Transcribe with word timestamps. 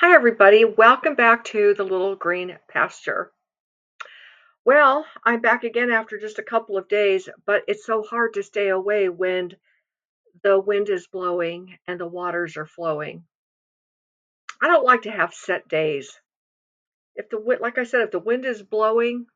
Hi, 0.00 0.14
everybody. 0.14 0.64
Welcome 0.64 1.14
back 1.14 1.44
to 1.52 1.74
the 1.74 1.84
Little 1.84 2.16
Green 2.16 2.56
Pasture. 2.70 3.30
Well, 4.64 5.04
I'm 5.26 5.42
back 5.42 5.62
again 5.62 5.90
after 5.90 6.18
just 6.18 6.38
a 6.38 6.42
couple 6.42 6.78
of 6.78 6.88
days, 6.88 7.28
but 7.44 7.64
it's 7.68 7.84
so 7.84 8.02
hard 8.02 8.32
to 8.32 8.42
stay 8.42 8.68
away 8.68 9.10
when 9.10 9.50
the 10.42 10.58
wind 10.58 10.88
is 10.88 11.06
blowing 11.06 11.76
and 11.86 12.00
the 12.00 12.06
waters 12.06 12.56
are 12.56 12.64
flowing. 12.64 13.24
I 14.62 14.68
don't 14.68 14.86
like 14.86 15.02
to 15.02 15.10
have 15.10 15.34
set 15.34 15.68
days. 15.68 16.18
If 17.14 17.28
the 17.28 17.38
wind, 17.38 17.60
like 17.60 17.76
I 17.76 17.84
said, 17.84 18.00
if 18.00 18.10
the 18.10 18.20
wind 18.20 18.46
is 18.46 18.62
blowing, 18.62 19.26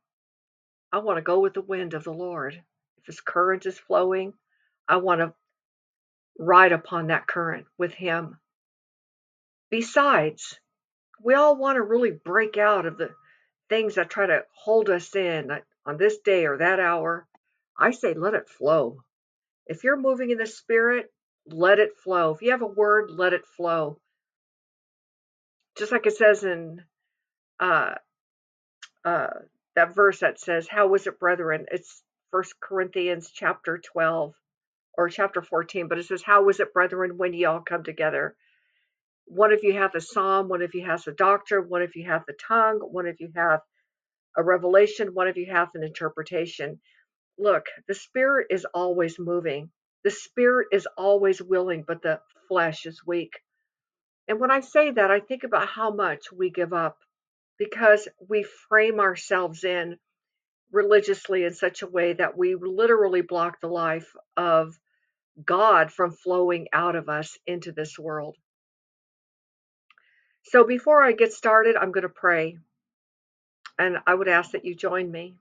I 0.91 1.01
want 1.01 1.19
to 1.19 1.23
go 1.23 1.41
with 1.41 1.53
the 1.53 1.61
wind 1.61 1.93
of 1.93 2.05
the 2.05 2.15
Lord. 2.15 2.55
If 2.96 3.05
His 3.05 3.21
current 3.21 3.67
is 3.67 3.79
flowing, 3.79 4.33
I 4.89 4.96
want 4.96 5.21
to 5.21 5.35
ride 6.39 6.73
upon 6.73 7.09
that 7.09 7.27
current 7.27 7.67
with 7.77 7.93
Him. 7.93 8.39
Besides, 9.75 10.61
we 11.20 11.34
all 11.34 11.57
want 11.57 11.75
to 11.75 11.82
really 11.82 12.12
break 12.12 12.57
out 12.57 12.86
of 12.86 12.96
the 12.96 13.11
things 13.68 13.96
that 13.96 14.08
try 14.08 14.25
to 14.25 14.44
hold 14.54 14.89
us 14.89 15.16
in 15.16 15.50
on 15.85 15.96
this 15.96 16.18
day 16.18 16.46
or 16.46 16.58
that 16.58 16.79
hour. 16.79 17.26
I 17.76 17.90
say 17.90 18.14
let 18.14 18.35
it 18.35 18.49
flow. 18.49 19.02
If 19.66 19.82
you're 19.82 19.96
moving 19.96 20.30
in 20.30 20.39
the 20.39 20.46
spirit, 20.46 21.13
let 21.44 21.80
it 21.80 21.99
flow. 21.99 22.35
If 22.35 22.43
you 22.43 22.52
have 22.52 22.63
a 22.63 22.66
word, 22.66 23.11
let 23.11 23.32
it 23.32 23.44
flow. 23.57 23.99
Just 25.77 25.91
like 25.91 26.07
it 26.07 26.16
says 26.16 26.44
in 26.44 26.80
uh, 27.58 27.96
uh, 29.04 29.27
that 29.75 29.93
verse 29.93 30.21
that 30.21 30.38
says, 30.38 30.68
"How 30.68 30.86
was 30.86 31.08
it, 31.08 31.18
brethren?" 31.18 31.66
It's 31.72 32.00
First 32.30 32.61
Corinthians 32.61 33.28
chapter 33.34 33.78
12 33.78 34.36
or 34.97 35.08
chapter 35.08 35.42
14, 35.42 35.88
but 35.88 35.98
it 35.98 36.06
says, 36.06 36.22
"How 36.22 36.44
was 36.44 36.61
it, 36.61 36.72
brethren, 36.72 37.19
when 37.19 37.33
ye 37.33 37.44
all 37.44 37.61
come 37.61 37.83
together?" 37.83 38.36
One 39.27 39.53
of 39.53 39.61
you 39.64 39.75
have 39.75 39.95
a 39.95 40.01
psalm, 40.01 40.48
one 40.48 40.62
of 40.62 40.75
you 40.75 40.87
has 40.87 41.06
a 41.09 41.12
doctor? 41.12 41.61
one 41.62 41.83
of 41.83 41.92
you 41.97 42.06
have 42.06 42.25
the 42.27 42.34
tongue, 42.48 42.81
one 42.81 43.06
of 43.06 43.17
you 43.20 43.31
have 43.37 43.61
a 44.37 44.45
revelation, 44.45 45.14
one 45.14 45.28
of 45.28 45.36
you 45.39 45.47
have 45.53 45.70
an 45.75 45.84
interpretation. 45.84 46.81
Look, 47.39 47.66
the 47.89 47.94
spirit 47.94 48.48
is 48.50 48.66
always 48.75 49.19
moving. 49.19 49.70
The 50.05 50.11
spirit 50.12 50.69
is 50.72 50.89
always 50.98 51.42
willing, 51.42 51.84
but 51.86 52.03
the 52.03 52.20
flesh 52.48 52.86
is 52.86 53.03
weak. 53.06 53.33
And 54.28 54.41
when 54.41 54.50
I 54.50 54.61
say 54.61 54.91
that, 54.92 55.11
I 55.11 55.20
think 55.20 55.44
about 55.44 55.69
how 55.69 55.92
much 55.94 56.33
we 56.33 56.50
give 56.50 56.72
up 56.72 56.98
because 57.59 58.09
we 58.28 58.44
frame 58.69 59.00
ourselves 59.00 59.64
in 59.64 59.97
religiously 60.72 61.44
in 61.44 61.55
such 61.55 61.83
a 61.83 61.86
way 61.88 62.14
that 62.14 62.36
we 62.36 62.56
literally 62.56 63.22
block 63.22 63.61
the 63.61 63.69
life 63.69 64.12
of 64.36 64.75
God 65.44 65.92
from 65.92 66.12
flowing 66.12 66.69
out 66.72 66.97
of 66.97 67.09
us 67.09 67.38
into 67.47 67.72
this 67.72 67.98
world. 67.98 68.36
So 70.45 70.64
before 70.64 71.03
I 71.03 71.12
get 71.12 71.33
started, 71.33 71.77
I'm 71.77 71.92
going 71.92 72.03
to 72.03 72.09
pray. 72.09 72.59
And 73.78 73.98
I 74.06 74.14
would 74.14 74.28
ask 74.28 74.53
that 74.53 74.64
you 74.64 74.75
join 74.75 75.11
me 75.11 75.37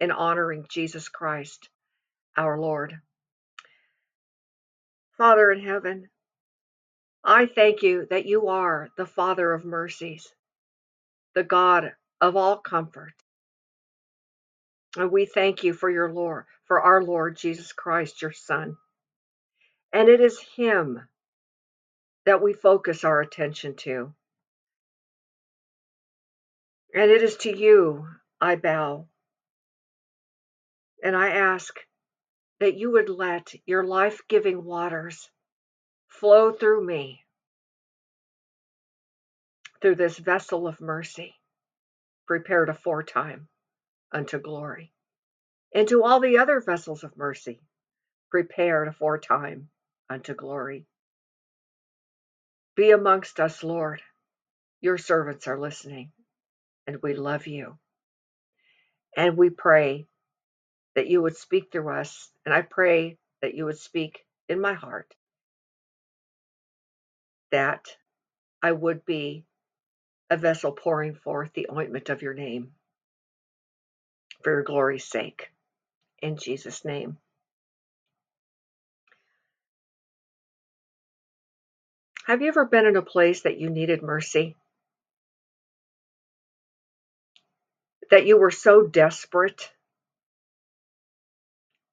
in 0.00 0.10
honoring 0.10 0.66
Jesus 0.68 1.08
Christ, 1.08 1.68
our 2.36 2.58
Lord. 2.58 3.00
Father 5.16 5.50
in 5.50 5.60
heaven, 5.60 6.08
I 7.24 7.46
thank 7.46 7.82
you 7.82 8.06
that 8.10 8.26
you 8.26 8.48
are 8.48 8.88
the 8.96 9.06
Father 9.06 9.52
of 9.52 9.64
mercies, 9.64 10.28
the 11.34 11.44
God 11.44 11.92
of 12.20 12.36
all 12.36 12.58
comfort. 12.58 13.14
And 14.96 15.10
we 15.10 15.26
thank 15.26 15.64
you 15.64 15.72
for 15.72 15.88
your 15.88 16.12
Lord, 16.12 16.44
for 16.66 16.80
our 16.80 17.02
Lord 17.02 17.36
Jesus 17.36 17.72
Christ, 17.72 18.22
your 18.22 18.32
Son. 18.32 18.76
And 19.92 20.08
it 20.08 20.20
is 20.20 20.38
Him 20.56 21.00
that 22.24 22.42
we 22.42 22.52
focus 22.52 23.04
our 23.04 23.20
attention 23.20 23.74
to. 23.76 24.12
And 26.94 27.10
it 27.10 27.22
is 27.22 27.36
to 27.38 27.56
you 27.56 28.06
I 28.40 28.56
bow. 28.56 29.06
And 31.02 31.16
I 31.16 31.30
ask 31.30 31.74
that 32.60 32.76
you 32.76 32.92
would 32.92 33.08
let 33.08 33.54
your 33.66 33.82
life 33.82 34.20
giving 34.28 34.64
waters 34.64 35.28
flow 36.06 36.52
through 36.52 36.84
me, 36.84 37.24
through 39.80 39.96
this 39.96 40.18
vessel 40.18 40.68
of 40.68 40.80
mercy, 40.80 41.34
prepared 42.26 42.68
aforetime 42.68 43.48
unto 44.12 44.38
glory, 44.38 44.92
and 45.74 45.88
to 45.88 46.04
all 46.04 46.20
the 46.20 46.38
other 46.38 46.60
vessels 46.60 47.02
of 47.02 47.16
mercy, 47.16 47.60
prepared 48.30 48.86
aforetime 48.86 49.68
unto 50.08 50.34
glory. 50.34 50.86
Be 52.76 52.90
amongst 52.92 53.40
us, 53.40 53.62
Lord. 53.64 54.02
Your 54.80 54.98
servants 54.98 55.48
are 55.48 55.58
listening, 55.60 56.12
and 56.86 56.98
we 57.02 57.14
love 57.14 57.46
you. 57.46 57.78
And 59.16 59.36
we 59.36 59.50
pray 59.50 60.06
that 60.96 61.08
you 61.08 61.22
would 61.22 61.36
speak 61.36 61.72
through 61.72 61.90
us, 61.90 62.30
and 62.46 62.54
I 62.54 62.62
pray 62.62 63.18
that 63.42 63.54
you 63.54 63.66
would 63.66 63.78
speak 63.78 64.24
in 64.48 64.60
my 64.60 64.74
heart, 64.74 65.14
that 67.52 67.86
I 68.62 68.72
would 68.72 69.04
be 69.06 69.44
a 70.30 70.36
vessel 70.36 70.72
pouring 70.72 71.14
forth 71.14 71.52
the 71.54 71.68
ointment 71.72 72.10
of 72.10 72.22
your 72.22 72.34
name 72.34 72.72
for 74.42 74.52
your 74.52 74.62
glory's 74.64 75.04
sake. 75.04 75.50
In 76.22 76.36
Jesus' 76.36 76.84
name. 76.84 77.18
Have 82.32 82.40
you 82.40 82.48
ever 82.48 82.64
been 82.64 82.86
in 82.86 82.96
a 82.96 83.02
place 83.02 83.42
that 83.42 83.58
you 83.58 83.68
needed 83.68 84.00
mercy? 84.00 84.56
That 88.10 88.24
you 88.24 88.38
were 88.38 88.50
so 88.50 88.86
desperate? 88.86 89.70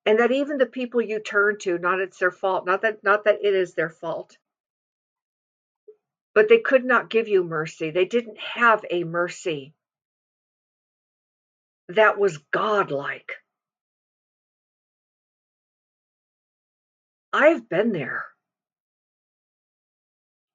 And 0.05 0.19
that 0.19 0.31
even 0.31 0.57
the 0.57 0.65
people 0.65 1.01
you 1.01 1.19
turn 1.19 1.57
to, 1.63 1.77
not 1.77 1.99
it's 1.99 2.19
their 2.19 2.31
fault, 2.31 2.65
not 2.65 2.83
that 2.83 3.03
not 3.03 3.25
that 3.25 3.43
it 3.43 3.53
is 3.53 3.73
their 3.73 3.89
fault, 3.89 4.37
but 6.33 6.47
they 6.47 6.59
could 6.59 6.85
not 6.85 7.09
give 7.09 7.27
you 7.27 7.43
mercy. 7.43 7.91
They 7.91 8.05
didn't 8.05 8.39
have 8.39 8.85
a 8.89 9.03
mercy 9.03 9.73
that 11.89 12.17
was 12.17 12.37
godlike. 12.37 13.33
I've 17.33 17.67
been 17.67 17.91
there. 17.91 18.23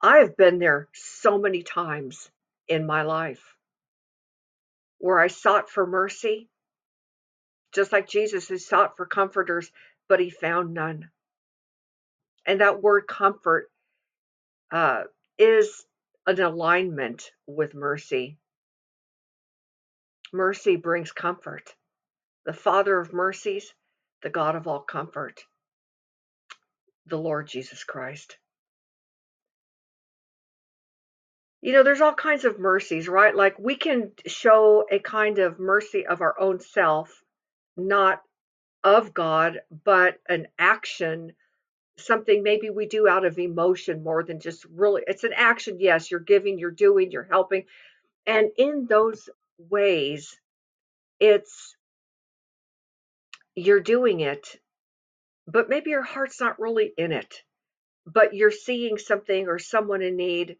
I've 0.05 0.37
been 0.37 0.59
there 0.59 0.87
so 0.93 1.39
many 1.39 1.63
times 1.63 2.31
in 2.69 2.85
my 2.85 3.05
life 3.05 3.43
where 4.99 5.19
I 5.19 5.29
sought 5.29 5.71
for 5.71 5.87
mercy, 5.87 6.51
just 7.75 7.91
like 7.91 8.07
Jesus 8.07 8.47
who 8.47 8.59
sought 8.59 8.99
for 8.99 9.07
comforters, 9.07 9.73
but 10.07 10.21
he 10.21 10.29
found 10.29 10.75
none. 10.75 11.09
And 12.47 12.61
that 12.61 12.83
word 12.83 13.07
comfort 13.09 13.71
uh, 14.71 15.05
is 15.39 15.87
an 16.27 16.39
alignment 16.39 17.31
with 17.47 17.73
mercy. 17.75 18.37
Mercy 20.35 20.77
brings 20.77 21.13
comfort. 21.13 21.75
The 22.45 22.53
Father 22.53 22.99
of 23.01 23.15
mercies, 23.15 23.73
the 24.23 24.29
God 24.29 24.55
of 24.55 24.67
all 24.67 24.81
comfort, 24.81 25.41
the 27.07 27.17
Lord 27.17 27.49
Jesus 27.49 27.85
Christ. 27.85 28.37
You 31.65 31.73
know, 31.73 31.83
there's 31.83 32.03
all 32.03 32.13
kinds 32.13 32.45
of 32.45 32.59
mercies, 32.59 33.09
right? 33.09 33.35
Like 33.35 33.59
we 33.59 33.75
can 33.75 34.11
show 34.27 34.85
a 34.91 34.99
kind 34.99 35.39
of 35.39 35.59
mercy 35.59 36.07
of 36.07 36.21
our 36.21 36.39
own 36.39 36.61
self, 36.61 37.23
not 37.75 38.21
of 38.85 39.15
God, 39.15 39.63
but 39.83 40.19
an 40.29 40.49
action, 40.59 41.33
something 41.97 42.43
maybe 42.43 42.69
we 42.69 42.85
do 42.85 43.09
out 43.09 43.25
of 43.25 43.39
emotion 43.39 44.05
more 44.05 44.23
than 44.23 44.41
just 44.41 44.67
really, 44.67 45.05
it's 45.07 45.25
an 45.25 45.33
action. 45.35 45.79
Yes, 45.81 46.11
you're 46.11 46.21
giving, 46.21 46.59
you're 46.59 46.71
doing, 46.71 47.11
you're 47.11 47.27
helping. 47.31 47.65
And 48.27 48.51
in 48.59 48.87
those 48.87 49.31
ways, 49.57 50.39
it's 51.19 51.75
you're 53.55 53.81
doing 53.81 54.21
it, 54.21 54.61
but 55.47 55.71
maybe 55.71 55.89
your 55.89 56.03
heart's 56.03 56.43
not 56.43 56.61
really 56.61 56.93
in 56.99 57.11
it, 57.11 57.43
but 58.05 58.35
you're 58.35 58.51
seeing 58.51 58.99
something 58.99 59.49
or 59.49 59.59
someone 59.59 60.03
in 60.03 60.17
need, 60.17 60.59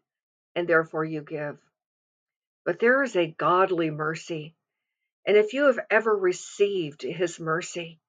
and 0.55 0.67
therefore 0.67 1.03
you 1.03 1.21
give. 1.21 1.57
But 2.65 2.79
there 2.79 3.03
is 3.03 3.15
a 3.15 3.27
godly 3.27 3.91
mercy. 3.91 4.55
And 5.27 5.37
if 5.37 5.53
you 5.53 5.65
have 5.65 5.79
ever 5.89 6.15
received 6.15 7.01
his 7.01 7.39
mercy, 7.39 7.99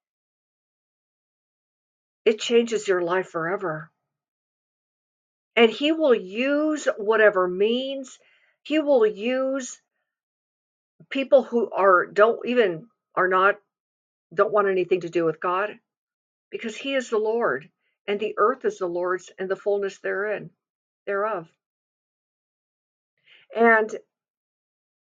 it 2.24 2.40
changes 2.40 2.88
your 2.88 3.02
life 3.02 3.28
forever. 3.28 3.90
And 5.54 5.70
he 5.70 5.92
will 5.92 6.14
use 6.14 6.86
whatever 6.98 7.48
means, 7.48 8.18
he 8.62 8.78
will 8.78 9.06
use 9.06 9.80
people 11.08 11.42
who 11.42 11.70
are 11.70 12.06
don't 12.06 12.44
even 12.46 12.88
are 13.14 13.28
not 13.28 13.56
don't 14.34 14.52
want 14.52 14.68
anything 14.68 15.00
to 15.00 15.08
do 15.08 15.24
with 15.24 15.40
God 15.40 15.78
because 16.50 16.76
he 16.76 16.94
is 16.94 17.10
the 17.10 17.18
Lord 17.18 17.70
and 18.06 18.18
the 18.18 18.34
earth 18.38 18.64
is 18.64 18.78
the 18.78 18.86
Lord's 18.86 19.30
and 19.38 19.48
the 19.48 19.56
fullness 19.56 19.98
therein 19.98 20.50
thereof. 21.06 21.48
And 23.54 23.90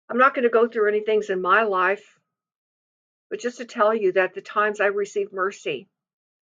I'm 0.09 0.17
not 0.17 0.33
going 0.33 0.43
to 0.43 0.49
go 0.49 0.67
through 0.67 0.89
any 0.89 1.01
things 1.01 1.29
in 1.29 1.41
my 1.41 1.63
life, 1.63 2.19
but 3.29 3.39
just 3.39 3.57
to 3.57 3.65
tell 3.65 3.95
you 3.95 4.11
that 4.13 4.33
the 4.33 4.41
times 4.41 4.79
I 4.79 4.87
received 4.87 5.33
mercy, 5.33 5.87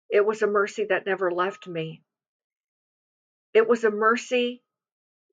it 0.10 0.26
was 0.26 0.42
a 0.42 0.48
mercy 0.48 0.86
that 0.86 1.06
never 1.06 1.32
left 1.32 1.68
me. 1.68 2.02
It 3.54 3.68
was 3.68 3.84
a 3.84 3.92
mercy 3.92 4.62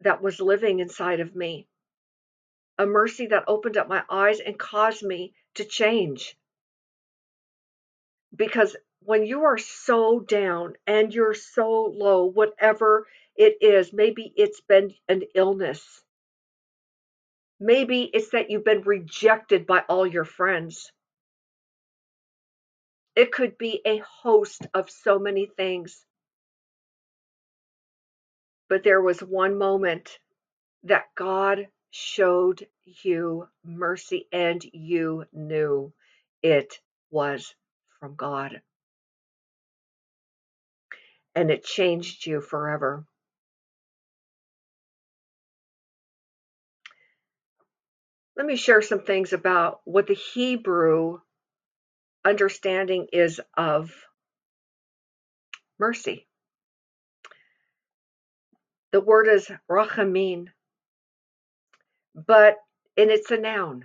that 0.00 0.22
was 0.22 0.40
living 0.40 0.80
inside 0.80 1.20
of 1.20 1.34
me, 1.34 1.66
a 2.78 2.86
mercy 2.86 3.26
that 3.26 3.44
opened 3.46 3.76
up 3.76 3.88
my 3.88 4.02
eyes 4.08 4.40
and 4.40 4.58
caused 4.58 5.02
me 5.02 5.34
to 5.54 5.64
change. 5.64 6.36
Because 8.34 8.76
when 9.00 9.26
you 9.26 9.44
are 9.44 9.58
so 9.58 10.20
down 10.20 10.74
and 10.86 11.12
you're 11.14 11.34
so 11.34 11.92
low, 11.94 12.24
whatever 12.24 13.06
it 13.36 13.58
is, 13.60 13.92
maybe 13.92 14.32
it's 14.36 14.60
been 14.60 14.94
an 15.08 15.22
illness, 15.34 16.03
maybe 17.64 18.02
it's 18.12 18.30
that 18.30 18.50
you've 18.50 18.64
been 18.64 18.82
rejected 18.82 19.66
by 19.66 19.80
all 19.88 20.06
your 20.06 20.24
friends. 20.24 20.92
It 23.16 23.32
could 23.32 23.58
be 23.58 23.80
a 23.86 23.98
host 23.98 24.66
of 24.74 24.90
so 24.90 25.18
many 25.18 25.46
things. 25.46 26.04
But 28.68 28.84
there 28.84 29.00
was 29.02 29.20
one 29.20 29.56
moment 29.56 30.18
that 30.84 31.06
God 31.16 31.68
showed 31.90 32.66
you 32.84 33.48
mercy 33.64 34.28
and 34.32 34.64
you 34.72 35.24
knew 35.32 35.92
it 36.42 36.80
was 37.10 37.54
from 38.00 38.14
God. 38.16 38.60
And 41.34 41.50
it 41.50 41.64
changed 41.64 42.26
you 42.26 42.40
forever. 42.40 43.06
Let 48.36 48.46
me 48.46 48.56
share 48.56 48.82
some 48.82 49.00
things 49.00 49.32
about 49.32 49.80
what 49.84 50.08
the 50.08 50.14
Hebrew 50.14 51.20
understanding 52.24 53.06
is 53.12 53.40
of 53.56 53.92
mercy. 55.78 56.26
The 58.92 59.00
word 59.00 59.28
is 59.28 59.50
rachamim, 59.70 60.46
but 62.14 62.56
and 62.96 63.10
it's 63.10 63.30
a 63.30 63.36
noun. 63.36 63.84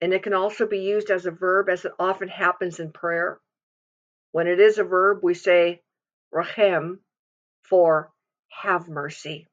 And 0.00 0.12
it 0.12 0.22
can 0.22 0.34
also 0.34 0.66
be 0.66 0.80
used 0.80 1.10
as 1.10 1.26
a 1.26 1.30
verb, 1.30 1.68
as 1.68 1.84
it 1.84 1.92
often 1.98 2.28
happens 2.28 2.80
in 2.80 2.92
prayer. 2.92 3.40
When 4.32 4.46
it 4.46 4.60
is 4.60 4.78
a 4.78 4.84
verb, 4.84 5.20
we 5.22 5.34
say 5.34 5.82
rachem 6.34 6.98
for 7.62 8.12
have 8.50 8.88
mercy. 8.88 9.46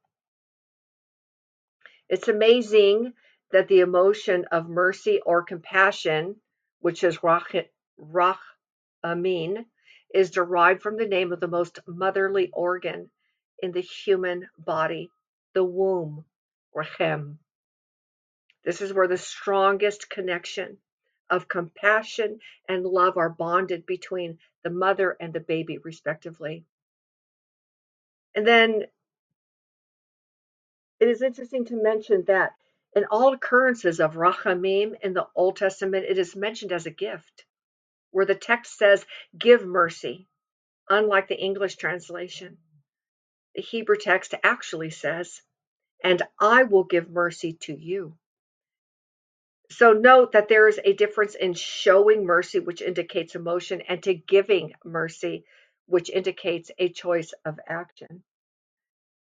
It's 2.08 2.28
amazing 2.28 3.14
that 3.54 3.68
the 3.68 3.78
emotion 3.78 4.44
of 4.50 4.68
mercy 4.68 5.20
or 5.24 5.44
compassion, 5.44 6.34
which 6.80 7.04
is 7.04 7.18
rach, 7.18 7.66
rachamim, 8.00 9.64
is 10.12 10.32
derived 10.32 10.82
from 10.82 10.96
the 10.96 11.06
name 11.06 11.32
of 11.32 11.38
the 11.38 11.46
most 11.46 11.78
motherly 11.86 12.50
organ 12.52 13.08
in 13.62 13.70
the 13.70 13.80
human 13.80 14.48
body, 14.58 15.08
the 15.52 15.62
womb, 15.62 16.24
Rechem. 16.74 17.36
This 18.64 18.80
is 18.80 18.92
where 18.92 19.06
the 19.06 19.16
strongest 19.16 20.10
connection 20.10 20.78
of 21.30 21.46
compassion 21.46 22.40
and 22.68 22.84
love 22.84 23.16
are 23.16 23.30
bonded 23.30 23.86
between 23.86 24.38
the 24.64 24.70
mother 24.70 25.16
and 25.20 25.32
the 25.32 25.38
baby, 25.38 25.78
respectively. 25.78 26.64
And 28.34 28.44
then 28.44 28.82
it 30.98 31.08
is 31.08 31.22
interesting 31.22 31.66
to 31.66 31.80
mention 31.80 32.24
that 32.26 32.54
in 32.94 33.04
all 33.10 33.32
occurrences 33.32 34.00
of 34.00 34.14
Rachamim 34.14 34.94
in 35.02 35.14
the 35.14 35.26
Old 35.34 35.56
Testament, 35.56 36.06
it 36.08 36.18
is 36.18 36.36
mentioned 36.36 36.72
as 36.72 36.86
a 36.86 36.90
gift, 36.90 37.44
where 38.10 38.26
the 38.26 38.34
text 38.34 38.78
says, 38.78 39.04
give 39.36 39.66
mercy, 39.66 40.28
unlike 40.88 41.28
the 41.28 41.38
English 41.38 41.76
translation. 41.76 42.58
The 43.54 43.62
Hebrew 43.62 43.96
text 43.96 44.34
actually 44.42 44.90
says, 44.90 45.42
and 46.02 46.22
I 46.40 46.64
will 46.64 46.84
give 46.84 47.10
mercy 47.10 47.54
to 47.62 47.72
you. 47.72 48.16
So 49.70 49.92
note 49.92 50.32
that 50.32 50.48
there 50.48 50.68
is 50.68 50.78
a 50.84 50.92
difference 50.92 51.34
in 51.34 51.54
showing 51.54 52.26
mercy, 52.26 52.60
which 52.60 52.82
indicates 52.82 53.34
emotion, 53.34 53.80
and 53.80 54.02
to 54.04 54.14
giving 54.14 54.74
mercy, 54.84 55.44
which 55.86 56.10
indicates 56.10 56.70
a 56.78 56.90
choice 56.90 57.32
of 57.44 57.58
action. 57.66 58.22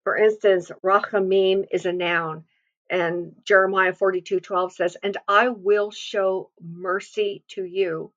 For 0.02 0.16
instance, 0.16 0.70
rachamim 0.82 1.64
is 1.70 1.86
a 1.86 1.92
noun, 1.92 2.44
and 2.90 3.34
Jeremiah 3.44 3.92
42:12 3.92 4.72
says, 4.72 4.96
"And 5.02 5.16
I 5.26 5.48
will 5.48 5.90
show 5.90 6.50
mercy 6.60 7.44
to 7.48 7.64
you." 7.64 8.12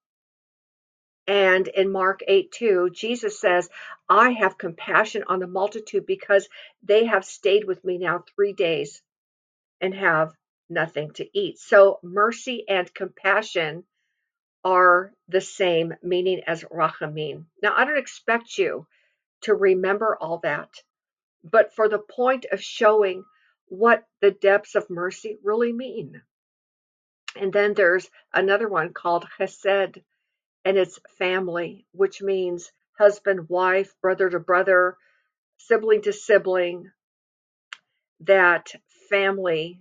And 1.28 1.68
in 1.68 1.92
Mark 1.92 2.22
8 2.25 2.52
2, 2.54 2.90
Jesus 2.92 3.40
says, 3.40 3.69
I 4.08 4.31
have 4.31 4.58
compassion 4.58 5.25
on 5.28 5.40
the 5.40 5.48
multitude 5.48 6.06
because 6.06 6.48
they 6.84 7.06
have 7.06 7.25
stayed 7.25 7.66
with 7.66 7.84
me 7.84 7.98
now 7.98 8.24
three 8.36 8.54
days 8.54 9.02
and 9.81 9.94
have 9.94 10.34
nothing 10.69 11.12
to 11.12 11.38
eat. 11.38 11.60
So 11.60 12.00
mercy 12.02 12.64
and 12.69 12.94
compassion 12.94 13.84
are 14.64 15.14
the 15.28 15.42
same 15.42 15.94
meaning 16.02 16.42
as 16.48 16.64
rachamim. 16.64 17.46
Now, 17.62 17.74
I 17.75 17.86
don't 17.86 17.98
expect 17.98 18.58
you 18.58 18.88
to 19.42 19.54
remember 19.54 20.18
all 20.19 20.40
that, 20.40 20.69
but 21.44 21.74
for 21.74 21.90
the 21.90 22.00
point 22.00 22.46
of 22.52 22.62
showing 22.62 23.24
what 23.68 24.06
the 24.22 24.31
depths 24.31 24.75
of 24.75 24.90
mercy 24.90 25.38
really 25.44 25.74
mean. 25.74 26.22
And 27.36 27.54
then 27.54 27.74
there's 27.74 28.10
another 28.34 28.68
one 28.68 28.94
called 28.94 29.28
chesed, 29.38 30.02
and 30.66 30.78
it's 30.78 31.00
family, 31.18 31.86
which 31.92 32.22
means 32.22 32.72
husband, 32.98 33.50
wife, 33.50 33.94
brother 34.02 34.30
to 34.30 34.40
brother, 34.40 34.98
sibling 35.58 36.02
to 36.04 36.14
sibling, 36.14 36.92
that 38.22 38.72
family 39.10 39.80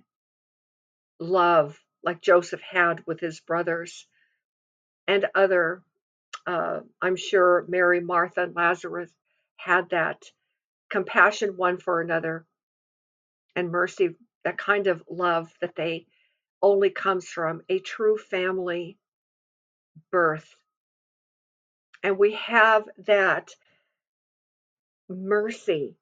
love 1.18 1.78
like 2.02 2.20
Joseph 2.20 2.60
had 2.60 3.06
with 3.06 3.20
his 3.20 3.40
brothers 3.40 4.06
and 5.08 5.26
other, 5.34 5.82
uh, 6.46 6.80
I'm 7.00 7.16
sure 7.16 7.64
Mary, 7.68 8.00
Martha, 8.00 8.42
and 8.42 8.54
Lazarus 8.54 9.10
had 9.56 9.90
that 9.90 10.22
compassion 10.90 11.56
one 11.56 11.78
for 11.78 12.00
another 12.00 12.44
and 13.56 13.72
mercy, 13.72 14.10
that 14.44 14.58
kind 14.58 14.86
of 14.86 15.02
love 15.10 15.50
that 15.60 15.74
they 15.74 16.06
only 16.62 16.90
comes 16.90 17.28
from 17.28 17.62
a 17.68 17.80
true 17.80 18.18
family 18.18 18.98
birth 20.12 20.54
and 22.06 22.18
we 22.18 22.34
have 22.34 22.84
that 23.06 23.50
mercy, 25.08 25.96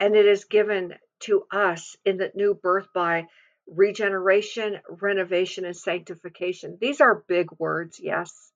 and 0.00 0.16
it 0.16 0.26
is 0.26 0.44
given 0.44 0.94
to 1.20 1.44
us 1.52 1.96
in 2.04 2.16
the 2.16 2.32
new 2.34 2.54
birth 2.54 2.88
by 2.92 3.26
regeneration, 3.68 4.80
renovation, 4.88 5.64
and 5.64 5.76
sanctification. 5.76 6.78
These 6.80 7.00
are 7.00 7.24
big 7.28 7.46
words, 7.60 8.00
yes. 8.02 8.52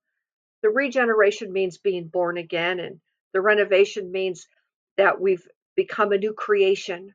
The 0.62 0.70
regeneration 0.70 1.52
means 1.52 1.78
being 1.78 2.08
born 2.08 2.38
again, 2.38 2.80
and 2.80 3.00
the 3.32 3.40
renovation 3.40 4.10
means 4.10 4.48
that 4.96 5.20
we've 5.20 5.46
become 5.76 6.10
a 6.10 6.18
new 6.18 6.32
creation. 6.32 7.14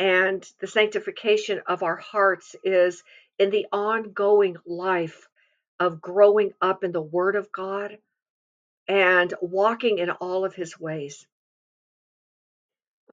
And 0.00 0.44
the 0.60 0.68
sanctification 0.68 1.62
of 1.68 1.84
our 1.84 1.98
hearts 1.98 2.56
is 2.64 3.04
in 3.38 3.50
the 3.50 3.66
ongoing 3.72 4.56
life 4.66 5.28
of 5.80 6.00
growing 6.02 6.52
up 6.62 6.84
in 6.84 6.92
the 6.92 7.02
Word 7.02 7.36
of 7.36 7.52
God 7.52 7.98
and 8.88 9.34
walking 9.42 9.98
in 9.98 10.10
all 10.10 10.44
of 10.46 10.54
his 10.54 10.80
ways. 10.80 11.26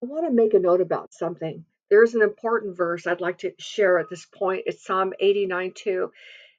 I 0.04 0.08
want 0.08 0.26
to 0.28 0.34
make 0.34 0.54
a 0.54 0.60
note 0.60 0.82
about 0.82 1.14
something. 1.14 1.66
There's 1.90 2.16
an 2.16 2.24
important 2.24 2.78
verse 2.78 3.08
I'd 3.08 3.22
like 3.22 3.40
to 3.40 3.54
share 3.60 4.00
at 4.00 4.10
this 4.10 4.26
point. 4.26 4.64
It's 4.68 4.86
Psalm 4.86 5.14
89 5.20 5.74
2. 5.76 6.12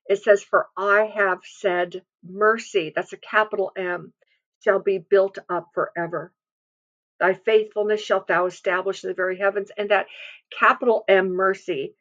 It 0.09 0.23
says, 0.23 0.43
For 0.43 0.69
I 0.77 1.07
have 1.15 1.41
said, 1.45 2.03
mercy, 2.25 2.93
that's 2.95 3.15
a 3.15 3.19
capital 3.19 3.73
M, 3.77 4.13
shall 4.65 4.81
be 4.81 4.99
built 4.99 5.39
up 5.51 5.69
forever. 5.75 6.33
Thy 7.21 7.35
faithfulness 7.35 8.01
shalt 8.01 8.29
thou 8.29 8.47
establish 8.47 9.03
in 9.03 9.09
the 9.09 9.15
very 9.15 9.39
heavens. 9.39 9.71
And 9.77 9.91
that 9.91 10.07
capital 10.57 11.05
M 11.09 11.31
mercy 11.31 11.95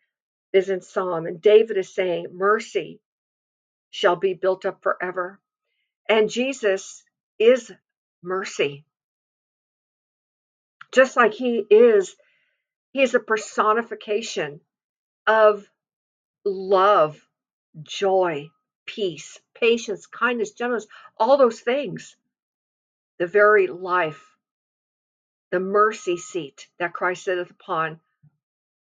is 0.54 0.70
in 0.70 0.82
Psalm. 0.82 1.26
And 1.26 1.42
David 1.42 1.78
is 1.78 1.94
saying, 1.94 2.28
Mercy 2.32 3.00
shall 3.90 4.16
be 4.16 4.34
built 4.34 4.66
up 4.66 4.84
forever. 4.84 5.40
And 6.08 6.30
Jesus 6.30 7.04
is 7.40 7.72
mercy. 8.22 8.86
Just 10.92 11.18
like 11.18 11.34
he 11.34 11.66
is, 11.70 12.16
he 12.92 13.02
is 13.02 13.14
a 13.14 13.20
personification 13.20 14.62
of 15.26 15.68
love, 16.46 17.20
joy, 17.84 18.50
peace, 18.86 19.40
patience, 19.54 20.08
kindness, 20.08 20.52
gentleness, 20.52 20.88
all 21.18 21.38
those 21.38 21.60
things. 21.60 22.16
The 23.20 23.28
very 23.28 23.68
life, 23.68 24.24
the 25.52 25.60
mercy 25.60 26.18
seat 26.18 26.68
that 26.80 26.94
Christ 26.94 27.24
sitteth 27.24 27.52
upon 27.52 28.00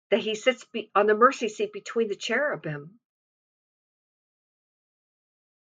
that 0.10 0.20
he 0.20 0.36
sits 0.36 0.64
be- 0.66 0.90
on 0.96 1.08
the 1.08 1.16
mercy 1.16 1.50
seat 1.50 1.74
between 1.74 2.08
the 2.08 2.16
cherubim. 2.16 3.00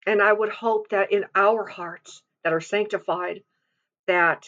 And 0.06 0.22
I 0.22 0.34
would 0.34 0.50
hope 0.50 0.90
that 0.90 1.12
in 1.12 1.26
our 1.34 1.66
hearts 1.66 2.22
that 2.44 2.54
are 2.54 2.62
sanctified, 2.62 3.44
that 4.08 4.46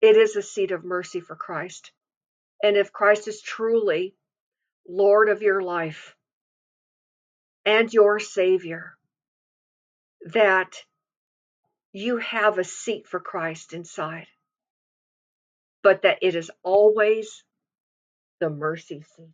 it 0.00 0.16
is 0.16 0.34
a 0.34 0.42
seat 0.42 0.72
of 0.72 0.84
mercy 0.84 1.20
for 1.20 1.36
Christ. 1.36 1.92
And 2.62 2.76
if 2.76 2.92
Christ 2.92 3.28
is 3.28 3.40
truly 3.40 4.16
Lord 4.88 5.28
of 5.28 5.42
your 5.42 5.62
life 5.62 6.16
and 7.64 7.92
your 7.92 8.18
Savior, 8.18 8.96
that 10.32 10.84
you 11.92 12.16
have 12.16 12.58
a 12.58 12.64
seat 12.64 13.06
for 13.06 13.20
Christ 13.20 13.72
inside, 13.72 14.26
but 15.88 16.02
that 16.02 16.18
it 16.20 16.34
is 16.34 16.50
always 16.62 17.42
the 18.40 18.50
mercy 18.50 19.00
seat, 19.00 19.32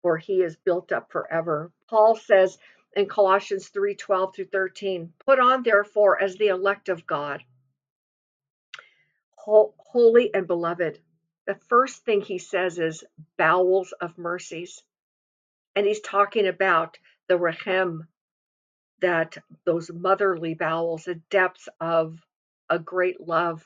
for 0.00 0.16
he 0.16 0.40
is 0.40 0.56
built 0.56 0.90
up 0.90 1.12
forever. 1.12 1.70
Paul 1.86 2.16
says 2.16 2.56
in 2.96 3.06
Colossians 3.06 3.68
3 3.68 3.94
12 3.94 4.34
through 4.34 4.46
13, 4.46 5.12
put 5.26 5.38
on 5.38 5.62
therefore 5.62 6.18
as 6.18 6.36
the 6.36 6.46
elect 6.46 6.88
of 6.88 7.06
God, 7.06 7.44
holy 9.36 10.32
and 10.32 10.46
beloved. 10.46 10.98
The 11.46 11.56
first 11.68 12.06
thing 12.06 12.22
he 12.22 12.38
says 12.38 12.78
is 12.78 13.04
bowels 13.36 13.92
of 14.00 14.16
mercies. 14.16 14.82
And 15.76 15.86
he's 15.86 16.00
talking 16.00 16.46
about 16.46 16.96
the 17.28 17.36
Rechem, 17.36 18.06
that 19.02 19.36
those 19.66 19.90
motherly 19.92 20.54
bowels, 20.54 21.04
the 21.04 21.16
depths 21.16 21.68
of 21.78 22.18
a 22.70 22.78
great 22.78 23.20
love, 23.20 23.62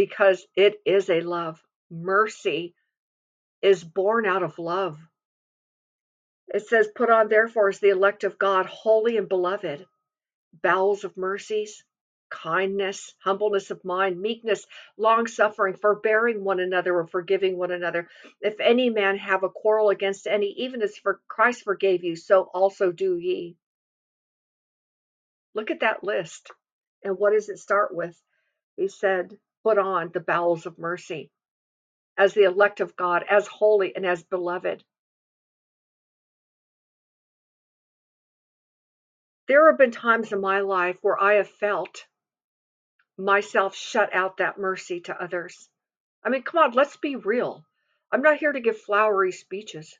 because 0.00 0.46
it 0.56 0.80
is 0.86 1.10
a 1.10 1.20
love. 1.20 1.62
Mercy 1.90 2.74
is 3.60 3.84
born 3.84 4.24
out 4.24 4.42
of 4.42 4.58
love. 4.58 4.98
It 6.48 6.66
says, 6.66 6.88
Put 6.96 7.10
on 7.10 7.28
therefore 7.28 7.68
as 7.68 7.80
the 7.80 7.90
elect 7.90 8.24
of 8.24 8.38
God, 8.38 8.64
holy 8.64 9.18
and 9.18 9.28
beloved, 9.28 9.84
bowels 10.62 11.04
of 11.04 11.18
mercies, 11.18 11.84
kindness, 12.30 13.14
humbleness 13.22 13.70
of 13.70 13.84
mind, 13.84 14.18
meekness, 14.18 14.66
long 14.96 15.26
suffering, 15.26 15.74
forbearing 15.74 16.44
one 16.44 16.60
another, 16.60 16.96
or 16.96 17.06
forgiving 17.06 17.58
one 17.58 17.70
another. 17.70 18.08
If 18.40 18.58
any 18.58 18.88
man 18.88 19.18
have 19.18 19.42
a 19.42 19.50
quarrel 19.50 19.90
against 19.90 20.26
any, 20.26 20.54
even 20.60 20.80
as 20.80 20.96
for 20.96 21.20
Christ 21.28 21.64
forgave 21.64 22.04
you, 22.04 22.16
so 22.16 22.44
also 22.54 22.90
do 22.90 23.18
ye. 23.18 23.54
Look 25.54 25.70
at 25.70 25.80
that 25.80 26.02
list. 26.02 26.50
And 27.04 27.18
what 27.18 27.34
does 27.34 27.50
it 27.50 27.58
start 27.58 27.94
with? 27.94 28.18
He 28.78 28.88
said, 28.88 29.36
Put 29.62 29.78
on 29.78 30.10
the 30.12 30.20
bowels 30.20 30.66
of 30.66 30.78
mercy 30.78 31.30
as 32.16 32.34
the 32.34 32.44
elect 32.44 32.80
of 32.80 32.96
God, 32.96 33.24
as 33.28 33.46
holy 33.46 33.94
and 33.94 34.04
as 34.04 34.22
beloved. 34.22 34.84
There 39.48 39.70
have 39.70 39.78
been 39.78 39.90
times 39.90 40.32
in 40.32 40.40
my 40.40 40.60
life 40.60 40.98
where 41.02 41.20
I 41.20 41.34
have 41.34 41.48
felt 41.48 42.06
myself 43.18 43.74
shut 43.74 44.14
out 44.14 44.36
that 44.36 44.58
mercy 44.58 45.00
to 45.00 45.22
others. 45.22 45.68
I 46.24 46.28
mean, 46.28 46.42
come 46.42 46.62
on, 46.62 46.72
let's 46.72 46.96
be 46.96 47.16
real. 47.16 47.64
I'm 48.12 48.22
not 48.22 48.38
here 48.38 48.52
to 48.52 48.60
give 48.60 48.78
flowery 48.78 49.32
speeches. 49.32 49.98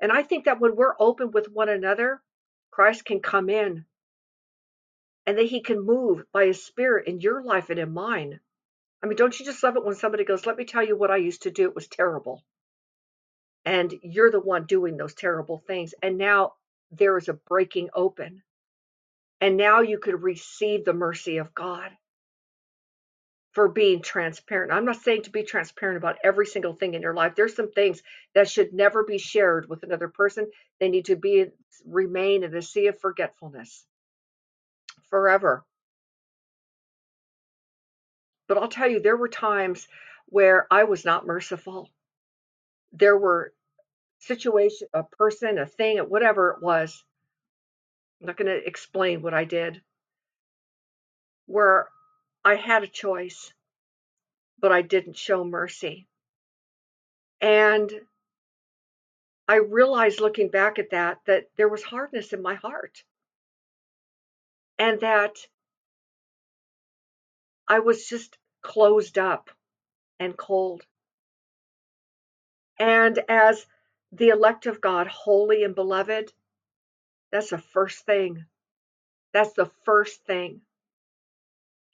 And 0.00 0.10
I 0.10 0.22
think 0.22 0.46
that 0.46 0.60
when 0.60 0.76
we're 0.76 0.94
open 0.98 1.30
with 1.30 1.50
one 1.50 1.68
another, 1.68 2.20
Christ 2.70 3.04
can 3.04 3.20
come 3.20 3.48
in 3.48 3.84
and 5.26 5.38
that 5.38 5.46
he 5.46 5.60
can 5.60 5.84
move 5.84 6.24
by 6.32 6.46
his 6.46 6.62
spirit 6.62 7.06
in 7.06 7.20
your 7.20 7.42
life 7.42 7.70
and 7.70 7.78
in 7.78 7.92
mine. 7.92 8.40
I 9.04 9.06
mean, 9.06 9.16
don't 9.16 9.38
you 9.38 9.44
just 9.44 9.62
love 9.62 9.76
it 9.76 9.84
when 9.84 9.96
somebody 9.96 10.24
goes, 10.24 10.46
Let 10.46 10.56
me 10.56 10.64
tell 10.64 10.82
you 10.82 10.96
what 10.96 11.10
I 11.10 11.18
used 11.18 11.42
to 11.42 11.50
do? 11.50 11.64
It 11.64 11.74
was 11.74 11.88
terrible. 11.88 12.42
And 13.66 13.92
you're 14.02 14.30
the 14.30 14.40
one 14.40 14.64
doing 14.64 14.96
those 14.96 15.12
terrible 15.12 15.62
things. 15.66 15.92
And 16.02 16.16
now 16.16 16.54
there 16.90 17.18
is 17.18 17.28
a 17.28 17.34
breaking 17.34 17.90
open. 17.94 18.42
And 19.42 19.58
now 19.58 19.82
you 19.82 19.98
could 19.98 20.22
receive 20.22 20.86
the 20.86 20.94
mercy 20.94 21.36
of 21.36 21.54
God 21.54 21.90
for 23.52 23.68
being 23.68 24.00
transparent. 24.00 24.72
I'm 24.72 24.86
not 24.86 25.02
saying 25.02 25.24
to 25.24 25.30
be 25.30 25.42
transparent 25.42 25.98
about 25.98 26.16
every 26.24 26.46
single 26.46 26.72
thing 26.72 26.94
in 26.94 27.02
your 27.02 27.14
life. 27.14 27.34
There's 27.36 27.54
some 27.54 27.72
things 27.72 28.02
that 28.34 28.48
should 28.48 28.72
never 28.72 29.04
be 29.04 29.18
shared 29.18 29.68
with 29.68 29.82
another 29.82 30.08
person. 30.08 30.50
They 30.80 30.88
need 30.88 31.04
to 31.06 31.16
be 31.16 31.48
remain 31.84 32.42
in 32.42 32.52
the 32.52 32.62
sea 32.62 32.86
of 32.86 32.98
forgetfulness 33.00 33.84
forever. 35.10 35.62
But 38.46 38.58
I'll 38.58 38.68
tell 38.68 38.88
you, 38.88 39.00
there 39.00 39.16
were 39.16 39.28
times 39.28 39.88
where 40.26 40.66
I 40.70 40.84
was 40.84 41.04
not 41.04 41.26
merciful. 41.26 41.90
There 42.92 43.16
were 43.16 43.52
situation, 44.18 44.88
a 44.92 45.02
person, 45.02 45.58
a 45.58 45.66
thing, 45.66 45.98
whatever 45.98 46.50
it 46.50 46.62
was. 46.62 47.02
I'm 48.20 48.28
not 48.28 48.36
going 48.36 48.48
to 48.48 48.66
explain 48.66 49.22
what 49.22 49.34
I 49.34 49.44
did. 49.44 49.80
Where 51.46 51.88
I 52.44 52.56
had 52.56 52.82
a 52.82 52.88
choice, 52.88 53.52
but 54.58 54.72
I 54.72 54.82
didn't 54.82 55.16
show 55.16 55.44
mercy. 55.44 56.06
And 57.40 57.92
I 59.46 59.56
realized 59.56 60.20
looking 60.20 60.48
back 60.48 60.78
at 60.78 60.90
that 60.90 61.18
that 61.26 61.48
there 61.56 61.68
was 61.68 61.82
hardness 61.82 62.32
in 62.32 62.40
my 62.40 62.54
heart. 62.54 63.02
And 64.78 65.00
that 65.00 65.36
I 67.68 67.80
was 67.80 68.06
just 68.06 68.38
closed 68.62 69.18
up 69.18 69.50
and 70.20 70.36
cold. 70.36 70.82
And 72.78 73.18
as 73.28 73.66
the 74.12 74.28
elect 74.28 74.66
of 74.66 74.80
God, 74.80 75.06
holy 75.06 75.64
and 75.64 75.74
beloved, 75.74 76.32
that's 77.32 77.50
the 77.50 77.58
first 77.58 78.04
thing. 78.06 78.44
That's 79.32 79.52
the 79.54 79.70
first 79.84 80.24
thing. 80.24 80.60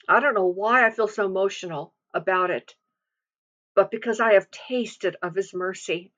I 0.09 0.21
don't 0.21 0.35
know 0.35 0.47
why 0.47 0.87
I 0.87 0.91
feel 0.91 1.09
so 1.09 1.25
emotional 1.25 1.95
about 2.15 2.51
it, 2.51 2.75
but 3.75 3.91
because 3.91 4.21
I 4.21 4.35
have 4.35 4.51
tasted 4.51 5.17
of 5.23 5.35
his 5.35 5.55
mercy. 5.55 6.13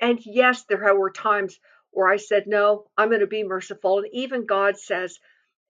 And 0.00 0.18
yes, 0.24 0.64
there 0.64 0.96
were 0.96 1.10
times 1.10 1.60
where 1.90 2.08
I 2.08 2.16
said, 2.16 2.46
No, 2.46 2.86
I'm 2.96 3.08
going 3.08 3.20
to 3.20 3.26
be 3.26 3.44
merciful. 3.44 3.98
And 3.98 4.08
even 4.12 4.46
God 4.46 4.78
says 4.78 5.18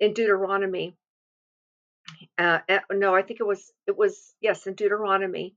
in 0.01 0.15
Deuteronomy, 0.15 0.97
uh, 2.39 2.61
eh, 2.69 2.81
no, 2.93 3.15
I 3.15 3.23
think 3.23 3.41
it 3.41 3.47
was, 3.47 3.73
it 3.87 3.97
was, 3.97 4.35
yes, 4.41 4.67
in 4.67 4.75
Deuteronomy, 4.75 5.55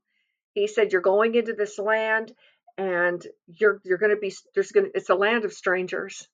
he 0.54 0.68
said, 0.68 0.92
You're 0.92 1.02
going 1.02 1.36
into 1.36 1.54
this 1.54 1.78
land 1.78 2.34
and 2.78 3.26
you're 3.48 3.82
you're 3.84 3.98
going 3.98 4.14
to 4.14 4.20
be 4.20 4.34
there's 4.54 4.72
going 4.72 4.92
it's 4.96 5.10
a 5.10 5.16
land 5.16 5.46
of 5.46 5.54
strangers. 5.54 6.28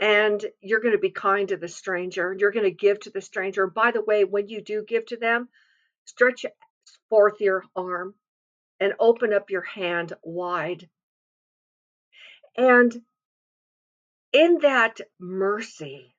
And 0.00 0.44
you're 0.60 0.80
going 0.80 0.94
to 0.94 0.98
be 0.98 1.10
kind 1.10 1.48
to 1.48 1.56
the 1.56 1.68
stranger 1.68 2.34
you're 2.36 2.50
going 2.50 2.64
to 2.64 2.70
give 2.70 3.00
to 3.00 3.10
the 3.10 3.20
stranger. 3.20 3.66
By 3.66 3.92
the 3.92 4.02
way 4.02 4.24
when 4.24 4.48
you 4.48 4.60
do 4.60 4.84
give 4.86 5.06
to 5.06 5.16
them 5.16 5.48
stretch 6.04 6.44
forth 7.08 7.40
your 7.40 7.64
arm 7.76 8.14
and 8.80 8.94
open 8.98 9.32
up 9.32 9.50
your 9.50 9.62
hand 9.62 10.12
wide. 10.22 10.88
And 12.56 12.92
in 14.32 14.58
that 14.62 15.00
mercy 15.20 16.13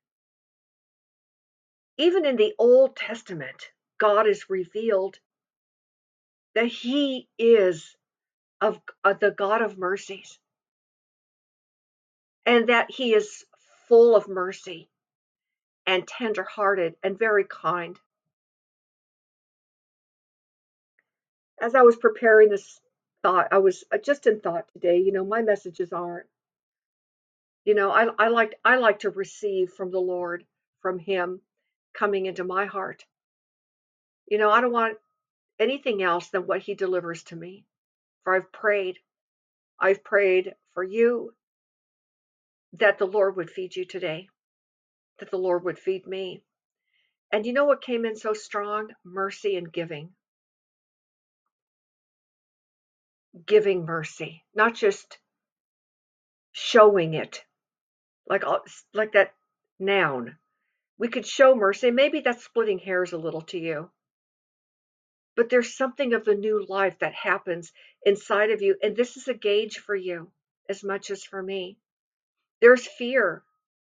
even 1.98 2.25
in 2.25 2.36
the 2.36 2.54
old 2.60 2.96
testament 2.96 3.70
god 4.00 4.28
is 4.28 4.50
revealed 4.50 5.20
that 6.54 6.68
he 6.68 7.28
is 7.38 7.96
of, 8.62 8.80
of 9.04 9.20
the 9.20 9.32
god 9.32 9.62
of 9.62 9.78
mercies 9.78 10.40
and 12.46 12.70
that 12.70 12.92
he 12.92 13.14
is 13.14 13.46
full 13.88 14.16
of 14.16 14.28
mercy 14.28 14.90
and 15.88 16.08
tender-hearted 16.08 16.96
and 17.04 17.18
very 17.18 17.46
kind. 17.46 18.00
As 21.62 21.75
I 21.75 21.84
was 21.84 21.96
preparing 21.96 22.50
this 22.50 22.80
thought, 23.24 23.48
I 23.52 23.60
was 23.60 23.84
uh, 23.92 23.98
just 23.98 24.28
in 24.28 24.40
thought 24.40 24.68
today. 24.74 24.98
You 24.98 25.12
know, 25.12 25.25
my 25.25 25.42
messages 25.42 25.94
aren't. 25.94 26.28
You 27.64 27.74
know, 27.74 27.92
I, 27.92 28.08
I 28.20 28.28
like 28.28 28.60
I 28.64 28.78
like 28.78 29.00
to 29.00 29.10
receive 29.10 29.72
from 29.72 29.90
the 29.92 30.00
Lord, 30.00 30.46
from 30.82 31.00
Him, 31.00 31.42
coming 31.98 32.25
into 32.25 32.44
my 32.44 32.66
heart. 32.66 33.06
You 34.28 34.38
know, 34.38 34.52
I 34.52 34.62
don't 34.62 34.72
want 34.72 34.98
anything 35.60 36.04
else 36.04 36.30
than 36.30 36.48
what 36.48 36.62
He 36.62 36.75
delivers 36.75 37.24
to 37.25 37.36
me. 37.36 37.66
For 38.24 38.36
I've 38.36 38.52
prayed, 38.52 38.98
I've 39.80 40.04
prayed 40.04 40.56
for 40.74 40.84
you 40.84 41.34
that 42.74 42.98
the 42.98 43.06
Lord 43.08 43.38
would 43.38 43.50
feed 43.50 43.75
you 43.75 43.86
today 43.86 44.28
that 45.20 45.32
the 45.32 45.38
Lord 45.38 45.64
would 45.64 45.80
feed 45.80 46.06
me. 46.06 46.42
And 47.32 47.46
you 47.46 47.54
know 47.54 47.66
what 47.66 47.82
came 47.82 48.06
in 48.06 48.16
so 48.16 48.34
strong? 48.34 48.90
Mercy 49.04 49.56
and 49.56 49.72
giving. 49.72 50.12
Giving 53.46 53.86
mercy, 53.86 54.44
not 54.54 54.75
just 54.75 55.18
showing 56.54 57.14
it 57.14 57.44
like 58.30 58.44
oh, 58.46 58.62
like 58.94 59.12
that 59.12 59.34
noun. 59.78 60.38
We 61.00 61.10
could 61.10 61.25
show 61.25 61.56
mercy. 61.56 61.92
Maybe 61.92 62.22
that's 62.22 62.44
splitting 62.46 62.80
hairs 62.80 63.14
a 63.14 63.18
little 63.18 63.42
to 63.44 63.60
you. 63.60 63.90
but 65.36 65.50
there's 65.50 65.75
something 65.75 66.14
of 66.14 66.25
the 66.25 66.36
new 66.36 66.66
life 66.68 67.00
that 67.00 67.14
happens 67.14 67.72
inside 68.06 68.52
of 68.52 68.62
you. 68.62 68.78
And 68.82 68.96
this 68.96 69.18
is 69.18 69.28
a 69.28 69.34
gauge 69.34 69.78
for 69.80 69.96
you 69.96 70.32
as 70.70 70.84
much 70.84 71.12
as 71.12 71.24
for 71.24 71.42
me. 71.42 71.78
There's 72.62 72.88
fear 72.88 73.44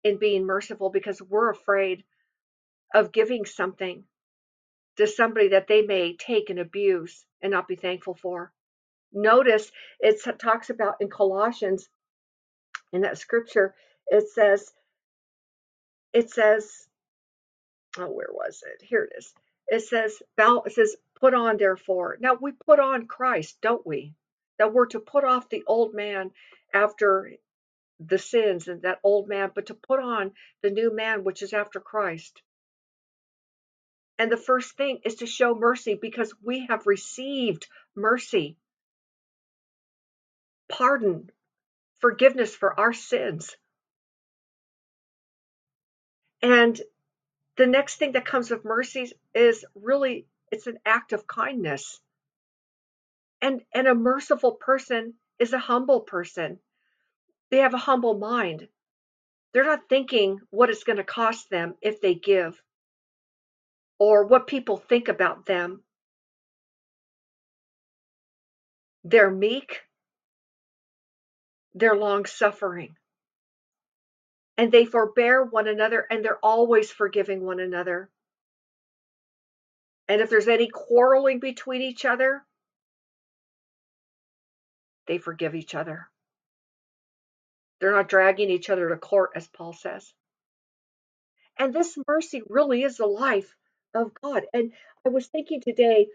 in 0.04 0.18
being 0.18 0.46
merciful 0.46 0.90
because 0.90 1.22
we're 1.22 1.52
afraid 1.52 2.04
of 2.94 3.12
giving 3.12 3.46
something 3.46 4.04
to 4.98 5.08
somebody 5.08 5.50
that 5.50 5.68
they 5.68 5.84
may 5.84 6.16
take 6.18 6.50
and 6.50 6.60
abuse 6.60 7.26
and 7.42 7.52
not 7.52 7.68
be 7.68 7.76
thankful 7.76 8.16
for. 8.16 8.52
Notice 9.14 9.72
it 10.00 10.22
talks 10.40 10.70
about 10.70 10.96
in 11.02 11.10
Colossians, 11.10 11.90
in 12.94 13.02
that 13.02 13.18
scripture, 13.18 13.76
it 14.08 14.30
says, 14.30 14.72
it 16.14 16.30
says, 16.32 16.87
oh, 18.00 18.12
where 18.12 18.28
was 18.32 18.64
it? 18.66 18.86
Here 18.86 19.04
it 19.04 19.18
is. 19.18 19.34
It 19.68 19.82
says, 19.82 20.22
it 20.38 20.72
says, 20.74 20.96
put 21.20 21.34
on 21.34 21.58
therefore. 21.58 22.18
Now 22.20 22.38
we 22.40 22.52
put 22.52 22.80
on 22.80 23.08
Christ, 23.08 23.58
don't 23.62 23.86
we? 23.86 24.14
That 24.58 24.74
we're 24.74 24.88
to 24.88 25.00
put 25.00 25.24
off 25.24 25.50
the 25.50 25.64
old 25.68 25.94
man 25.94 26.32
after 26.74 27.32
the 28.00 28.18
sins 28.18 28.68
and 28.68 28.84
that 28.84 29.00
old 29.04 29.28
man, 29.28 29.52
but 29.54 29.68
to 29.68 29.74
put 29.74 30.00
on 30.00 30.32
the 30.62 30.70
new 30.70 30.96
man, 30.96 31.24
which 31.24 31.42
is 31.42 31.54
after 31.54 31.80
Christ. 31.80 32.42
And 34.20 34.32
the 34.32 34.38
first 34.38 34.78
thing 34.78 35.00
is 35.04 35.16
to 35.16 35.26
show 35.26 35.54
mercy 35.54 35.96
because 36.00 36.34
we 36.44 36.66
have 36.68 36.88
received 36.88 37.68
mercy, 37.96 38.58
pardon, 40.70 41.30
forgiveness 42.00 42.56
for 42.56 42.80
our 42.80 42.94
sins. 42.94 43.56
And 46.42 46.80
the 47.58 47.68
next 47.68 47.98
thing 47.98 48.14
that 48.14 48.26
comes 48.26 48.52
with 48.52 48.66
mercy 48.66 49.12
is 49.34 49.66
really 49.76 50.28
it's 50.52 50.68
an 50.68 50.80
act 50.86 51.14
of 51.14 51.28
kindness. 51.28 52.00
And 53.42 53.62
and 53.74 53.88
a 53.88 53.96
merciful 53.96 54.54
person 54.54 55.16
is 55.40 55.54
a 55.54 55.60
humble 55.60 56.02
person. 56.02 56.60
They 57.52 57.58
have 57.60 57.74
a 57.74 57.80
humble 57.80 58.18
mind. 58.18 58.68
They're 59.54 59.66
not 59.66 59.90
thinking 59.90 60.40
what 60.52 60.70
it's 60.70 60.84
going 60.84 60.98
to 60.98 61.04
cost 61.04 61.50
them 61.50 61.76
if 61.82 62.02
they 62.02 62.16
give 62.16 62.62
or 64.00 64.26
what 64.26 64.48
people 64.48 64.78
think 64.78 65.08
about 65.08 65.46
them. 65.46 65.82
They're 69.04 69.32
meek, 69.32 69.82
they're 71.74 71.96
long 71.96 72.26
suffering, 72.26 72.97
and 74.58 74.72
they 74.72 74.86
forbear 74.86 75.44
one 75.44 75.68
another, 75.68 76.06
and 76.10 76.26
they're 76.26 76.44
always 76.44 76.92
forgiving 76.92 77.46
one 77.46 77.60
another. 77.60 78.10
And 80.08 80.22
if 80.22 80.30
there's 80.30 80.48
any 80.48 80.68
quarreling 80.68 81.40
between 81.40 81.82
each 81.82 82.06
other, 82.06 82.44
they 85.06 85.20
forgive 85.20 85.54
each 85.54 85.76
other. 85.76 86.08
They're 87.80 87.92
not 87.92 88.10
dragging 88.10 88.50
each 88.50 88.70
other 88.70 88.90
to 88.90 88.98
court, 88.98 89.32
as 89.36 89.48
Paul 89.48 89.74
says. 89.74 90.12
And 91.60 91.74
this 91.74 91.98
mercy 92.08 92.42
really 92.48 92.84
is 92.84 92.98
the 92.98 93.06
life 93.06 93.56
of 93.94 94.14
God. 94.22 94.44
And 94.54 94.74
I 95.06 95.10
was 95.10 95.28
thinking 95.28 95.62
today 95.62 96.08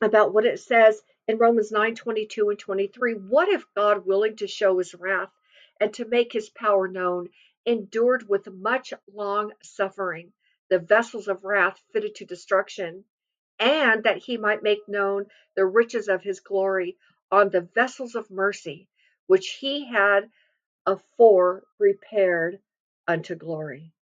about 0.00 0.34
what 0.34 0.44
it 0.44 0.60
says 0.60 1.00
in 1.28 1.38
Romans 1.38 1.70
9 1.70 1.94
22 1.94 2.50
and 2.50 2.58
23. 2.58 3.14
What 3.14 3.48
if 3.48 3.64
God, 3.74 4.04
willing 4.04 4.36
to 4.36 4.46
show 4.46 4.78
his 4.78 4.94
wrath 4.94 5.30
and 5.82 5.92
to 5.94 6.04
make 6.04 6.32
his 6.32 6.48
power 6.48 6.86
known, 6.86 7.28
endured 7.66 8.28
with 8.28 8.46
much 8.46 8.94
long 9.12 9.52
suffering 9.64 10.32
the 10.70 10.78
vessels 10.78 11.26
of 11.26 11.42
wrath 11.42 11.82
fitted 11.92 12.14
to 12.14 12.24
destruction, 12.24 13.04
and 13.58 14.04
that 14.04 14.18
he 14.18 14.36
might 14.36 14.62
make 14.62 14.78
known 14.86 15.26
the 15.56 15.66
riches 15.66 16.06
of 16.06 16.22
his 16.22 16.38
glory 16.38 16.96
on 17.32 17.50
the 17.50 17.68
vessels 17.74 18.14
of 18.14 18.30
mercy, 18.30 18.88
which 19.26 19.56
he 19.60 19.88
had 19.88 20.30
afore 20.86 21.64
prepared 21.78 22.60
unto 23.08 23.34
glory. 23.34 23.92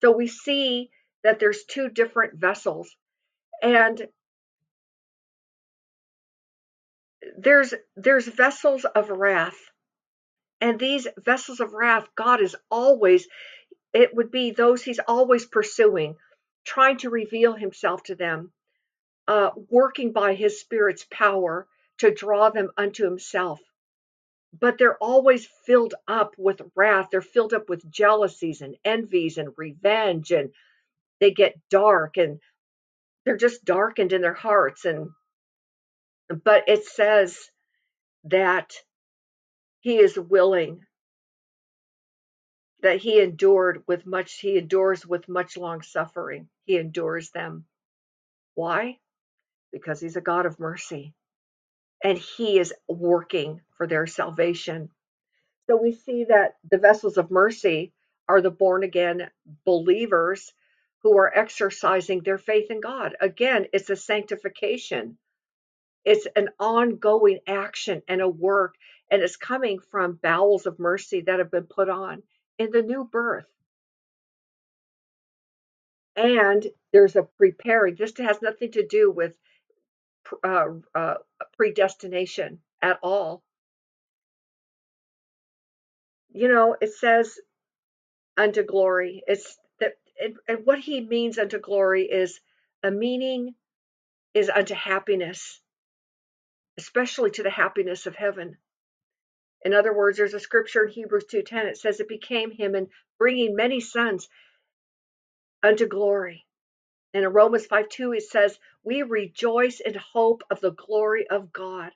So 0.00 0.10
we 0.10 0.26
see 0.26 0.90
that 1.22 1.38
there's 1.38 1.62
two 1.64 1.90
different 1.90 2.34
vessels 2.34 2.90
and 3.62 4.08
there's 7.38 7.72
there's 7.96 8.26
vessels 8.26 8.84
of 8.84 9.10
wrath 9.10 9.69
and 10.60 10.78
these 10.78 11.06
vessels 11.18 11.60
of 11.60 11.72
wrath 11.72 12.06
god 12.16 12.40
is 12.40 12.56
always 12.70 13.26
it 13.92 14.14
would 14.14 14.30
be 14.30 14.50
those 14.50 14.82
he's 14.82 15.00
always 15.06 15.46
pursuing 15.46 16.16
trying 16.64 16.98
to 16.98 17.10
reveal 17.10 17.54
himself 17.54 18.02
to 18.02 18.14
them 18.14 18.52
uh, 19.30 19.50
working 19.70 20.12
by 20.12 20.34
his 20.34 20.60
spirit's 20.60 21.06
power 21.10 21.66
to 21.98 22.12
draw 22.12 22.50
them 22.50 22.70
unto 22.76 23.04
himself. 23.04 23.60
But 24.58 24.76
they're 24.76 24.98
always 24.98 25.46
filled 25.66 25.94
up 26.08 26.34
with 26.36 26.60
wrath. 26.74 27.08
They're 27.12 27.22
filled 27.22 27.54
up 27.54 27.68
with 27.68 27.88
jealousies 27.88 28.60
and 28.60 28.76
envies 28.84 29.38
and 29.38 29.50
revenge 29.56 30.32
and 30.32 30.50
they 31.20 31.30
get 31.30 31.60
dark 31.70 32.16
and 32.16 32.40
they're 33.24 33.36
just 33.36 33.64
darkened 33.64 34.12
in 34.12 34.22
their 34.22 34.34
hearts. 34.34 34.84
And 34.84 35.10
but 36.44 36.64
it 36.68 36.84
says 36.84 37.38
that 38.24 38.72
he 39.80 39.98
is 39.98 40.18
willing 40.18 40.84
that 42.82 42.98
he 42.98 43.20
endured 43.20 43.82
with 43.86 44.06
much 44.06 44.40
he 44.40 44.56
endures 44.58 45.06
with 45.06 45.28
much 45.28 45.56
long 45.56 45.82
suffering. 45.82 46.48
He 46.64 46.78
endures 46.78 47.30
them. 47.30 47.66
Why? 48.54 48.98
Because 49.72 50.00
he's 50.00 50.16
a 50.16 50.22
god 50.22 50.46
of 50.46 50.58
mercy. 50.58 51.14
And 52.02 52.16
he 52.16 52.58
is 52.58 52.72
working 52.88 53.60
for 53.76 53.86
their 53.86 54.06
salvation. 54.06 54.90
So 55.66 55.76
we 55.76 55.92
see 55.92 56.24
that 56.24 56.56
the 56.70 56.78
vessels 56.78 57.18
of 57.18 57.30
mercy 57.30 57.92
are 58.28 58.40
the 58.40 58.50
born 58.50 58.82
again 58.82 59.30
believers 59.64 60.52
who 61.02 61.18
are 61.18 61.32
exercising 61.36 62.22
their 62.22 62.38
faith 62.38 62.70
in 62.70 62.80
God. 62.80 63.16
Again, 63.20 63.66
it's 63.72 63.90
a 63.90 63.96
sanctification. 63.96 65.18
It's 66.04 66.26
an 66.36 66.50
ongoing 66.58 67.40
action 67.46 68.02
and 68.08 68.20
a 68.20 68.28
work, 68.28 68.74
and 69.10 69.22
it's 69.22 69.36
coming 69.36 69.80
from 69.90 70.18
bowels 70.22 70.66
of 70.66 70.78
mercy 70.78 71.22
that 71.22 71.38
have 71.38 71.50
been 71.50 71.64
put 71.66 71.88
on 71.88 72.22
in 72.58 72.70
the 72.70 72.82
new 72.82 73.04
birth. 73.04 73.46
And 76.16 76.66
there's 76.92 77.16
a 77.16 77.22
preparing. 77.22 77.96
This 77.96 78.16
has 78.18 78.42
nothing 78.42 78.72
to 78.72 78.86
do 78.86 79.10
with 79.10 79.34
uh, 80.44 80.66
uh, 80.94 81.14
predestination 81.56 82.60
at 82.82 82.98
all. 83.02 83.42
You 86.32 86.48
know, 86.48 86.76
it 86.80 86.92
says 86.94 87.38
unto 88.36 88.62
glory. 88.64 89.22
It's 89.26 89.56
and, 90.20 90.36
and 90.48 90.66
what 90.66 90.78
he 90.78 91.00
means 91.00 91.38
unto 91.38 91.58
glory 91.58 92.04
is 92.04 92.40
a 92.82 92.90
meaning 92.90 93.54
is 94.34 94.50
unto 94.50 94.74
happiness, 94.74 95.60
especially 96.78 97.30
to 97.32 97.42
the 97.42 97.50
happiness 97.50 98.06
of 98.06 98.14
heaven. 98.16 98.56
In 99.62 99.74
other 99.74 99.92
words, 99.92 100.16
there's 100.18 100.34
a 100.34 100.40
scripture 100.40 100.84
in 100.84 100.92
Hebrews 100.92 101.26
2:10. 101.26 101.66
It 101.66 101.78
says 101.78 102.00
it 102.00 102.08
became 102.08 102.50
him 102.50 102.74
in 102.74 102.88
bringing 103.18 103.54
many 103.54 103.80
sons 103.80 104.28
unto 105.62 105.86
glory. 105.86 106.46
And 107.12 107.24
in 107.24 107.32
Romans 107.32 107.66
5:2 107.66 108.12
it 108.16 108.22
says, 108.22 108.58
"We 108.82 109.02
rejoice 109.02 109.80
in 109.80 109.94
hope 109.94 110.42
of 110.50 110.60
the 110.60 110.72
glory 110.72 111.28
of 111.28 111.52
God." 111.52 111.92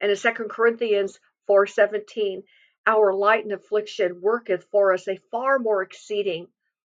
And 0.00 0.10
in 0.10 0.16
2 0.16 0.50
Corinthians 0.50 1.20
4:17, 1.46 2.44
"Our 2.86 3.14
light 3.14 3.44
and 3.44 3.52
affliction 3.52 4.20
worketh 4.20 4.64
for 4.70 4.92
us 4.92 5.06
a 5.06 5.20
far 5.30 5.58
more 5.58 5.82
exceeding 5.82 6.52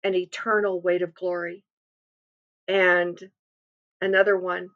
and 0.03 0.15
eternal 0.15 0.81
weight 0.81 1.01
of 1.01 1.13
glory. 1.13 1.63
And 2.67 3.17
another 4.01 4.37
one, 4.37 4.69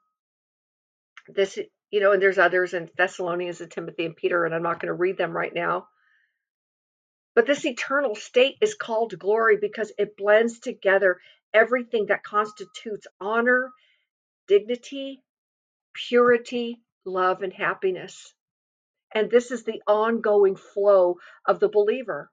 this, 1.27 1.59
you 1.91 1.99
know, 1.99 2.11
and 2.11 2.21
there's 2.21 2.37
others 2.37 2.73
in 2.73 2.89
Thessalonians 2.97 3.61
and 3.61 3.71
Timothy 3.71 4.05
and 4.05 4.15
Peter, 4.15 4.45
and 4.45 4.53
I'm 4.53 4.63
not 4.63 4.79
going 4.79 4.87
to 4.87 4.93
read 4.93 5.17
them 5.17 5.31
right 5.35 5.53
now. 5.53 5.87
But 7.35 7.45
this 7.45 7.65
eternal 7.65 8.15
state 8.15 8.55
is 8.61 8.73
called 8.73 9.17
glory 9.17 9.57
because 9.61 9.91
it 9.97 10.17
blends 10.17 10.59
together 10.59 11.19
everything 11.53 12.07
that 12.07 12.23
constitutes 12.23 13.07
honor, 13.21 13.71
dignity, 14.47 15.21
purity, 15.93 16.81
love, 17.05 17.43
and 17.43 17.53
happiness. 17.53 18.33
And 19.13 19.31
this 19.31 19.51
is 19.51 19.63
the 19.63 19.81
ongoing 19.87 20.55
flow 20.55 21.17
of 21.45 21.59
the 21.59 21.69
believer. 21.69 22.29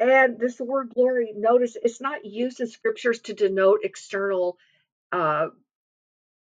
And 0.00 0.38
this 0.38 0.58
word 0.58 0.92
glory, 0.94 1.32
notice 1.36 1.76
it's 1.80 2.00
not 2.00 2.24
used 2.24 2.60
in 2.60 2.66
scriptures 2.66 3.20
to 3.22 3.34
denote 3.34 3.80
external 3.84 4.58
uh, 5.12 5.48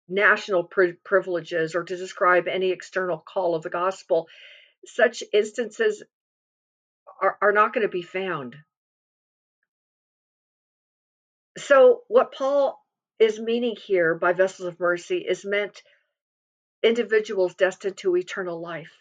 national 0.07 0.63
pri- 0.65 0.97
privileges 1.03 1.75
or 1.75 1.83
to 1.83 1.95
describe 1.95 2.47
any 2.47 2.71
external 2.71 3.17
call 3.17 3.55
of 3.55 3.63
the 3.63 3.69
gospel. 3.69 4.27
Such 4.85 5.23
instances 5.31 6.03
are, 7.21 7.37
are 7.41 7.51
not 7.51 7.73
going 7.73 7.85
to 7.85 7.91
be 7.91 8.01
found. 8.01 8.55
So, 11.57 12.01
what 12.07 12.33
Paul 12.33 12.79
is 13.19 13.39
meaning 13.39 13.75
here 13.75 14.15
by 14.15 14.33
vessels 14.33 14.67
of 14.67 14.79
mercy 14.79 15.19
is 15.19 15.45
meant 15.45 15.83
individuals 16.81 17.55
destined 17.55 17.97
to 17.97 18.17
eternal 18.17 18.59
life 18.59 18.91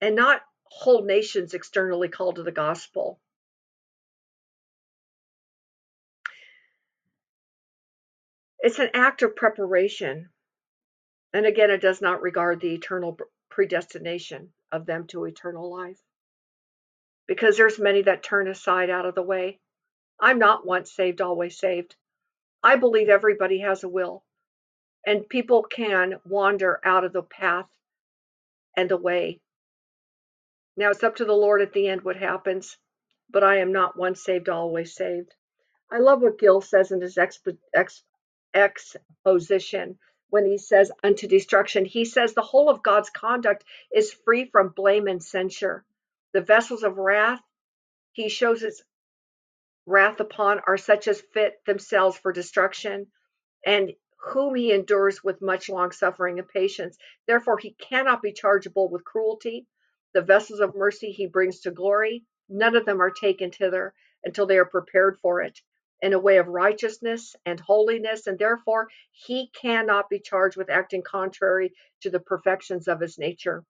and 0.00 0.14
not 0.14 0.40
whole 0.64 1.04
nations 1.04 1.54
externally 1.54 2.08
called 2.08 2.36
to 2.36 2.42
the 2.42 2.52
gospel. 2.52 3.20
It's 8.68 8.78
an 8.78 8.90
act 8.92 9.22
of 9.22 9.34
preparation. 9.34 10.28
And 11.32 11.46
again, 11.46 11.70
it 11.70 11.80
does 11.80 12.02
not 12.02 12.20
regard 12.20 12.60
the 12.60 12.74
eternal 12.74 13.18
predestination 13.48 14.52
of 14.70 14.84
them 14.84 15.06
to 15.06 15.24
eternal 15.24 15.74
life. 15.74 15.98
Because 17.26 17.56
there's 17.56 17.78
many 17.78 18.02
that 18.02 18.22
turn 18.22 18.46
aside 18.46 18.90
out 18.90 19.06
of 19.06 19.14
the 19.14 19.22
way. 19.22 19.58
I'm 20.20 20.38
not 20.38 20.66
once 20.66 20.92
saved, 20.92 21.22
always 21.22 21.58
saved. 21.58 21.96
I 22.62 22.76
believe 22.76 23.08
everybody 23.08 23.60
has 23.60 23.84
a 23.84 23.88
will, 23.88 24.22
and 25.06 25.26
people 25.26 25.62
can 25.62 26.20
wander 26.26 26.78
out 26.84 27.04
of 27.04 27.14
the 27.14 27.22
path 27.22 27.70
and 28.76 28.90
the 28.90 28.98
way. 28.98 29.40
Now 30.76 30.90
it's 30.90 31.02
up 31.02 31.16
to 31.16 31.24
the 31.24 31.32
Lord 31.32 31.62
at 31.62 31.72
the 31.72 31.88
end 31.88 32.02
what 32.02 32.16
happens, 32.16 32.76
but 33.30 33.42
I 33.42 33.60
am 33.60 33.72
not 33.72 33.96
once 33.96 34.22
saved, 34.22 34.50
always 34.50 34.94
saved. 34.94 35.34
I 35.90 36.00
love 36.00 36.20
what 36.20 36.38
Gill 36.38 36.60
says 36.60 36.92
in 36.92 37.00
his 37.00 37.16
exp- 37.16 37.56
ex- 37.74 38.04
exposition 38.54 39.98
when 40.30 40.44
he 40.44 40.58
says 40.58 40.92
unto 41.02 41.26
destruction. 41.26 41.84
He 41.84 42.04
says 42.04 42.34
the 42.34 42.42
whole 42.42 42.68
of 42.70 42.82
God's 42.82 43.10
conduct 43.10 43.64
is 43.92 44.12
free 44.12 44.46
from 44.46 44.70
blame 44.70 45.06
and 45.06 45.22
censure. 45.22 45.84
The 46.32 46.40
vessels 46.40 46.82
of 46.82 46.98
wrath 46.98 47.40
he 48.12 48.28
shows 48.28 48.60
his 48.60 48.82
wrath 49.86 50.20
upon 50.20 50.60
are 50.66 50.76
such 50.76 51.08
as 51.08 51.20
fit 51.20 51.54
themselves 51.66 52.18
for 52.18 52.32
destruction, 52.32 53.06
and 53.64 53.92
whom 54.20 54.54
he 54.54 54.72
endures 54.72 55.24
with 55.24 55.40
much 55.40 55.68
long 55.68 55.92
suffering 55.92 56.38
and 56.38 56.48
patience. 56.48 56.98
Therefore 57.26 57.58
he 57.58 57.72
cannot 57.72 58.22
be 58.22 58.32
chargeable 58.32 58.88
with 58.88 59.04
cruelty. 59.04 59.66
The 60.14 60.22
vessels 60.22 60.60
of 60.60 60.74
mercy 60.74 61.12
he 61.12 61.26
brings 61.26 61.60
to 61.60 61.70
glory, 61.70 62.24
none 62.48 62.76
of 62.76 62.84
them 62.84 63.00
are 63.00 63.10
taken 63.10 63.50
thither 63.50 63.94
until 64.24 64.46
they 64.46 64.58
are 64.58 64.64
prepared 64.64 65.18
for 65.20 65.40
it 65.42 65.60
in 66.02 66.12
a 66.12 66.18
way 66.18 66.38
of 66.38 66.46
righteousness 66.46 67.34
and 67.44 67.58
holiness, 67.60 68.26
and 68.26 68.38
therefore 68.38 68.88
he 69.12 69.50
cannot 69.60 70.08
be 70.08 70.20
charged 70.20 70.56
with 70.56 70.70
acting 70.70 71.02
contrary 71.02 71.72
to 72.02 72.10
the 72.10 72.20
perfections 72.20 72.88
of 72.88 73.00
his 73.00 73.18
nature. 73.18 73.64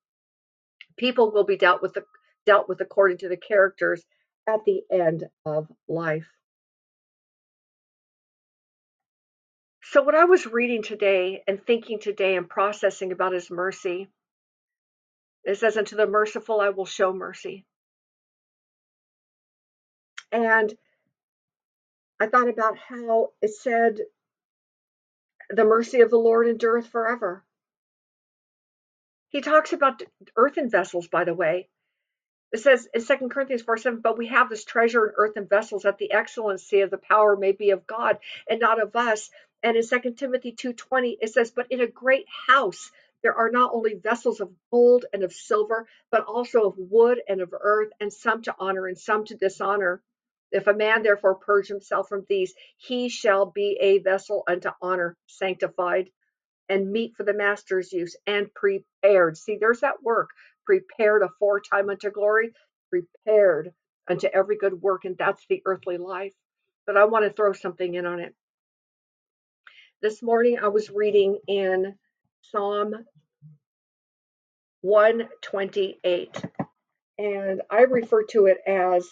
People 0.97 1.33
will 1.33 1.45
be 1.45 1.57
dealt 1.57 1.81
with, 1.81 1.97
dealt 2.45 2.69
with 2.69 2.81
according 2.81 3.19
to 3.19 3.29
the 3.29 3.37
characters 3.37 4.05
at 4.49 4.65
the 4.65 4.83
end 4.91 5.25
of 5.47 5.69
life. 5.89 6.27
So, 9.83 10.03
what 10.03 10.15
I 10.15 10.25
was 10.25 10.47
reading 10.47 10.83
today 10.83 11.43
and 11.49 11.65
thinking 11.65 11.99
today 11.99 12.37
and 12.37 12.47
processing 12.49 13.11
about 13.11 13.33
his 13.33 13.51
mercy, 13.51 14.09
it 15.45 15.57
says, 15.57 15.79
Unto 15.79 15.97
the 15.97 16.07
merciful 16.07 16.61
I 16.61 16.69
will 16.69 16.85
show 16.85 17.13
mercy. 17.13 17.65
And 20.31 20.75
I 22.21 22.27
thought 22.27 22.49
about 22.49 22.77
how 22.79 23.33
it 23.41 23.55
said, 23.55 24.01
the 25.51 25.65
mercy 25.65 26.01
of 26.01 26.11
the 26.11 26.19
Lord 26.19 26.49
endureth 26.49 26.89
forever. 26.89 27.45
He 29.29 29.41
talks 29.41 29.73
about 29.73 30.03
earthen 30.37 30.69
vessels, 30.69 31.07
by 31.07 31.25
the 31.25 31.35
way. 31.35 31.69
It 32.51 32.59
says 32.59 32.89
in 32.95 33.05
2 33.05 33.29
Corinthians 33.29 33.63
4 33.63 33.77
7, 33.77 34.01
but 34.01 34.17
we 34.17 34.29
have 34.29 34.49
this 34.49 34.65
treasure 34.65 35.07
in 35.07 35.15
earthen 35.17 35.47
vessels 35.47 35.83
that 35.83 35.99
the 35.99 36.13
excellency 36.13 36.81
of 36.81 36.91
the 36.91 36.99
power 36.99 37.37
may 37.37 37.53
be 37.53 37.71
of 37.71 37.87
God 37.87 38.19
and 38.49 38.59
not 38.59 38.81
of 38.81 38.97
us. 38.97 39.31
And 39.63 39.77
in 39.77 39.83
2 39.83 40.15
Timothy 40.17 40.53
2:20, 40.53 41.19
it 41.21 41.29
says, 41.29 41.51
But 41.51 41.71
in 41.71 41.81
a 41.81 41.87
great 41.87 42.27
house 42.47 42.91
there 43.23 43.35
are 43.35 43.51
not 43.51 43.75
only 43.75 43.95
vessels 43.95 44.41
of 44.41 44.55
gold 44.71 45.05
and 45.13 45.23
of 45.23 45.33
silver, 45.33 45.87
but 46.11 46.25
also 46.25 46.63
of 46.63 46.79
wood 46.79 47.21
and 47.29 47.43
of 47.43 47.53
earth, 47.53 47.93
and 48.01 48.13
some 48.13 48.43
to 48.43 48.55
honor 48.59 48.87
and 48.87 48.99
some 48.99 49.25
to 49.27 49.35
dishonor. 49.37 50.03
If 50.51 50.67
a 50.67 50.75
man 50.75 51.03
therefore 51.03 51.37
purge 51.37 51.69
himself 51.69 52.09
from 52.09 52.25
these, 52.29 52.55
he 52.77 53.09
shall 53.09 53.47
be 53.47 53.79
a 53.81 53.99
vessel 53.99 54.45
unto 54.49 54.71
honor, 54.81 55.17
sanctified, 55.27 56.11
and 56.69 56.91
meet 56.91 57.17
for 57.17 57.25
the 57.25 57.35
master's 57.35 57.93
use, 57.93 58.17
and 58.27 58.53
prepared. 58.55 59.37
See, 59.37 59.59
there's 59.61 59.81
that 59.81 60.03
work 60.03 60.31
prepared 60.67 61.23
aforetime 61.23 61.89
unto 61.91 62.11
glory, 62.11 62.53
prepared 62.91 63.73
unto 64.09 64.27
every 64.27 64.57
good 64.57 64.81
work, 64.81 65.05
and 65.05 65.17
that's 65.19 65.45
the 65.49 65.63
earthly 65.65 65.99
life. 65.99 66.35
But 66.87 66.97
I 66.97 67.05
want 67.07 67.25
to 67.25 67.33
throw 67.33 67.53
something 67.53 67.95
in 67.95 68.07
on 68.07 68.21
it. 68.21 68.35
This 70.01 70.23
morning 70.23 70.59
I 70.63 70.69
was 70.69 70.91
reading 70.91 71.39
in 71.47 71.95
Psalm 72.43 72.95
128, 74.83 76.43
and 77.19 77.63
I 77.71 77.81
refer 77.83 78.25
to 78.25 78.47
it 78.47 78.59
as 78.67 79.09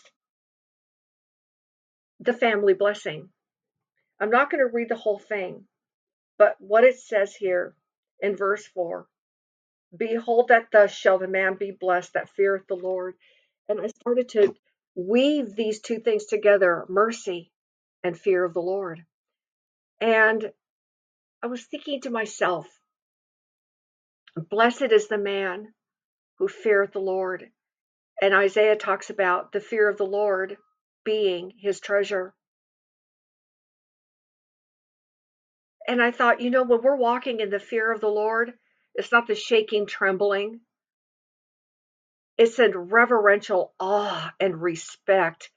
the 2.20 2.32
family 2.32 2.74
blessing. 2.74 3.28
I'm 4.20 4.30
not 4.30 4.50
going 4.50 4.64
to 4.66 4.72
read 4.72 4.88
the 4.88 4.96
whole 4.96 5.18
thing, 5.18 5.66
but 6.38 6.56
what 6.58 6.84
it 6.84 6.98
says 6.98 7.34
here 7.34 7.74
in 8.20 8.36
verse 8.36 8.66
4 8.66 9.06
Behold, 9.96 10.48
that 10.48 10.68
thus 10.72 10.92
shall 10.92 11.18
the 11.18 11.28
man 11.28 11.54
be 11.54 11.70
blessed 11.70 12.14
that 12.14 12.28
feareth 12.30 12.66
the 12.66 12.74
Lord. 12.74 13.14
And 13.68 13.80
I 13.80 13.86
started 13.86 14.28
to 14.30 14.54
weave 14.94 15.54
these 15.54 15.80
two 15.80 16.00
things 16.00 16.26
together 16.26 16.84
mercy 16.88 17.52
and 18.02 18.18
fear 18.18 18.44
of 18.44 18.52
the 18.52 18.60
Lord. 18.60 19.04
And 20.00 20.52
I 21.42 21.46
was 21.46 21.64
thinking 21.64 22.00
to 22.02 22.10
myself, 22.10 22.66
blessed 24.36 24.92
is 24.92 25.08
the 25.08 25.18
man 25.18 25.72
who 26.38 26.48
feareth 26.48 26.92
the 26.92 26.98
Lord. 26.98 27.48
And 28.20 28.34
Isaiah 28.34 28.76
talks 28.76 29.10
about 29.10 29.52
the 29.52 29.60
fear 29.60 29.88
of 29.88 29.96
the 29.96 30.04
Lord 30.04 30.56
being 31.06 31.52
his 31.56 31.80
treasure. 31.80 32.34
And 35.88 36.02
I 36.02 36.10
thought, 36.10 36.40
you 36.42 36.50
know, 36.50 36.64
when 36.64 36.82
we're 36.82 36.96
walking 36.96 37.40
in 37.40 37.48
the 37.48 37.60
fear 37.60 37.92
of 37.92 38.00
the 38.00 38.08
Lord, 38.08 38.52
it's 38.94 39.12
not 39.12 39.26
the 39.26 39.36
shaking, 39.36 39.86
trembling. 39.86 40.60
It's 42.36 42.58
in 42.58 42.76
reverential 42.76 43.72
awe 43.80 44.34
and 44.40 44.60
respect 44.60 45.50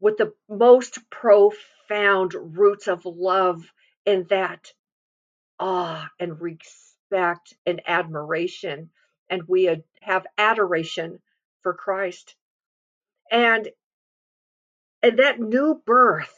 with 0.00 0.16
the 0.16 0.32
most 0.48 0.98
profound 1.10 2.34
roots 2.34 2.88
of 2.88 3.04
love 3.04 3.62
in 4.06 4.26
that 4.30 4.72
awe 5.60 6.08
and 6.18 6.40
respect 6.40 7.54
and 7.66 7.82
admiration. 7.86 8.90
And 9.28 9.42
we 9.46 9.64
have 10.00 10.26
adoration 10.38 11.18
for 11.62 11.74
Christ. 11.74 12.34
And, 13.30 13.68
and 15.02 15.18
that 15.18 15.40
new 15.40 15.80
birth 15.86 16.34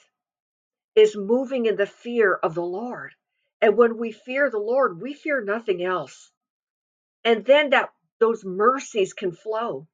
is 0.94 1.16
moving 1.16 1.66
in 1.66 1.76
the 1.76 1.86
fear 1.86 2.34
of 2.34 2.54
the 2.54 2.62
Lord. 2.62 3.12
And 3.60 3.76
when 3.76 3.98
we 3.98 4.12
fear 4.12 4.50
the 4.50 4.58
Lord, 4.58 5.00
we 5.00 5.14
fear 5.14 5.42
nothing 5.42 5.82
else. 5.82 6.30
And 7.24 7.44
then 7.44 7.70
that 7.70 7.90
those 8.18 8.44
mercies 8.44 9.12
can 9.12 9.32
flow. 9.32 9.86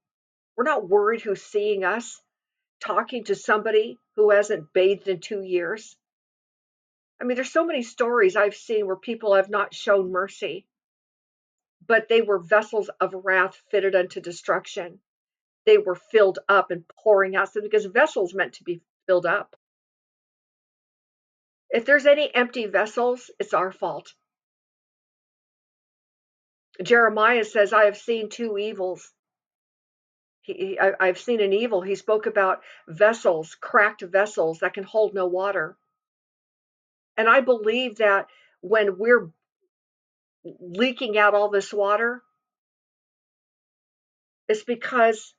We're 0.56 0.64
not 0.64 0.88
worried 0.88 1.20
who's 1.20 1.42
seeing 1.42 1.84
us 1.84 2.20
talking 2.80 3.24
to 3.24 3.34
somebody 3.34 3.98
who 4.16 4.30
hasn't 4.30 4.72
bathed 4.72 5.08
in 5.08 5.20
two 5.20 5.42
years. 5.42 5.96
I 7.20 7.24
mean, 7.24 7.36
there's 7.36 7.52
so 7.52 7.64
many 7.64 7.82
stories 7.82 8.36
I've 8.36 8.54
seen 8.54 8.86
where 8.86 8.96
people 8.96 9.34
have 9.34 9.48
not 9.48 9.74
shown 9.74 10.12
mercy, 10.12 10.66
but 11.86 12.08
they 12.08 12.22
were 12.22 12.38
vessels 12.38 12.90
of 13.00 13.14
wrath 13.14 13.60
fitted 13.70 13.94
unto 13.94 14.20
destruction. 14.20 15.00
They 15.66 15.78
were 15.78 15.96
filled 15.96 16.38
up 16.48 16.70
and 16.70 16.84
pouring 16.88 17.34
out 17.36 17.50
because 17.60 17.84
vessels 17.84 18.32
meant 18.32 18.54
to 18.54 18.64
be 18.64 18.80
filled 19.06 19.26
up. 19.26 19.56
If 21.68 21.84
there's 21.84 22.06
any 22.06 22.32
empty 22.32 22.66
vessels, 22.66 23.30
it's 23.40 23.52
our 23.52 23.72
fault. 23.72 24.14
Jeremiah 26.82 27.44
says, 27.44 27.72
I 27.72 27.86
have 27.86 27.96
seen 27.96 28.28
two 28.28 28.56
evils. 28.56 29.10
He, 30.42 30.78
I, 30.80 30.92
I've 31.00 31.18
seen 31.18 31.40
an 31.40 31.52
evil. 31.52 31.82
He 31.82 31.96
spoke 31.96 32.26
about 32.26 32.62
vessels, 32.86 33.56
cracked 33.60 34.02
vessels 34.02 34.60
that 34.60 34.74
can 34.74 34.84
hold 34.84 35.14
no 35.14 35.26
water. 35.26 35.76
And 37.16 37.28
I 37.28 37.40
believe 37.40 37.96
that 37.96 38.28
when 38.60 38.98
we're 38.98 39.30
leaking 40.44 41.18
out 41.18 41.34
all 41.34 41.48
this 41.50 41.72
water, 41.72 42.22
it's 44.48 44.62
because 44.62 45.34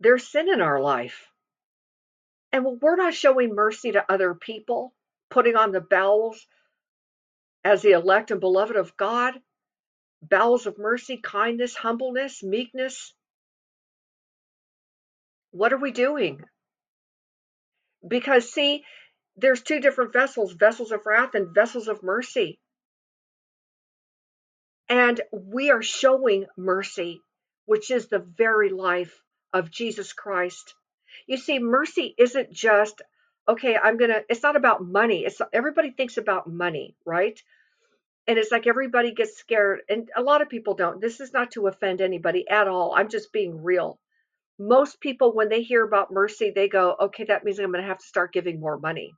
there's 0.00 0.26
sin 0.26 0.48
in 0.48 0.60
our 0.60 0.80
life. 0.80 1.26
And 2.52 2.64
when 2.64 2.78
we're 2.80 2.96
not 2.96 3.14
showing 3.14 3.54
mercy 3.54 3.92
to 3.92 4.10
other 4.10 4.34
people, 4.34 4.94
putting 5.30 5.56
on 5.56 5.72
the 5.72 5.80
bowels 5.80 6.46
as 7.64 7.82
the 7.82 7.92
elect 7.92 8.30
and 8.30 8.40
beloved 8.40 8.76
of 8.76 8.96
God, 8.96 9.34
bowels 10.22 10.66
of 10.66 10.78
mercy, 10.78 11.18
kindness, 11.18 11.74
humbleness, 11.74 12.42
meekness. 12.42 13.12
What 15.50 15.72
are 15.72 15.78
we 15.78 15.90
doing? 15.90 16.40
Because, 18.06 18.50
see, 18.50 18.84
there's 19.36 19.62
two 19.62 19.80
different 19.80 20.12
vessels 20.12 20.52
vessels 20.52 20.92
of 20.92 21.04
wrath 21.04 21.34
and 21.34 21.54
vessels 21.54 21.88
of 21.88 22.02
mercy. 22.02 22.58
And 24.88 25.20
we 25.32 25.70
are 25.70 25.82
showing 25.82 26.46
mercy, 26.56 27.20
which 27.66 27.90
is 27.90 28.08
the 28.08 28.20
very 28.20 28.70
life 28.70 29.20
of 29.52 29.70
Jesus 29.70 30.12
Christ. 30.12 30.74
You 31.26 31.36
see, 31.36 31.58
mercy 31.58 32.14
isn't 32.18 32.52
just, 32.52 33.02
okay, 33.48 33.76
I'm 33.76 33.96
going 33.96 34.10
to, 34.10 34.24
it's 34.28 34.42
not 34.42 34.56
about 34.56 34.84
money. 34.84 35.24
It's 35.24 35.40
everybody 35.52 35.90
thinks 35.90 36.16
about 36.16 36.46
money, 36.48 36.94
right? 37.04 37.40
And 38.26 38.38
it's 38.38 38.52
like 38.52 38.66
everybody 38.66 39.12
gets 39.12 39.38
scared. 39.38 39.80
And 39.88 40.10
a 40.14 40.22
lot 40.22 40.42
of 40.42 40.48
people 40.48 40.74
don't. 40.74 41.00
This 41.00 41.20
is 41.20 41.32
not 41.32 41.52
to 41.52 41.66
offend 41.66 42.00
anybody 42.00 42.48
at 42.48 42.68
all. 42.68 42.94
I'm 42.94 43.08
just 43.08 43.32
being 43.32 43.62
real. 43.62 43.98
Most 44.58 45.00
people, 45.00 45.32
when 45.32 45.48
they 45.48 45.62
hear 45.62 45.84
about 45.84 46.12
mercy, 46.12 46.52
they 46.54 46.68
go, 46.68 46.94
okay, 47.00 47.24
that 47.24 47.44
means 47.44 47.58
I'm 47.58 47.72
going 47.72 47.82
to 47.82 47.88
have 47.88 47.98
to 47.98 48.06
start 48.06 48.32
giving 48.32 48.60
more 48.60 48.78
money 48.78 49.12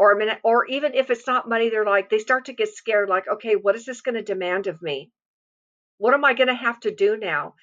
or 0.00 0.12
a 0.12 0.18
minute, 0.18 0.38
or 0.42 0.64
even 0.64 0.94
if 0.94 1.10
it's 1.10 1.26
not 1.26 1.46
money, 1.46 1.68
they're 1.68 1.84
like, 1.84 2.08
they 2.08 2.18
start 2.18 2.46
to 2.46 2.54
get 2.54 2.74
scared, 2.74 3.10
like, 3.10 3.28
okay, 3.28 3.54
what 3.54 3.76
is 3.76 3.84
this 3.84 4.00
going 4.00 4.14
to 4.14 4.22
demand 4.22 4.66
of 4.66 4.80
me? 4.80 5.10
What 5.98 6.14
am 6.14 6.24
I 6.24 6.32
going 6.32 6.48
to 6.48 6.54
have 6.54 6.80
to 6.80 6.94
do 6.94 7.18
now? 7.18 7.54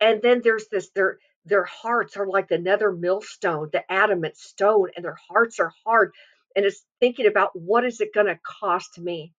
And 0.00 0.20
then 0.20 0.40
there's 0.42 0.66
this, 0.66 0.90
their 0.90 1.18
their 1.44 1.64
hearts 1.64 2.16
are 2.16 2.26
like 2.26 2.48
the 2.48 2.58
nether 2.58 2.92
millstone, 2.92 3.70
the 3.72 3.90
adamant 3.90 4.36
stone, 4.36 4.90
and 4.96 5.04
their 5.04 5.18
hearts 5.28 5.60
are 5.60 5.72
hard. 5.84 6.12
And 6.56 6.64
it's 6.64 6.84
thinking 7.00 7.26
about 7.26 7.50
what 7.58 7.84
is 7.84 8.00
it 8.00 8.14
going 8.14 8.26
to 8.26 8.38
cost 8.42 8.98
me? 8.98 9.32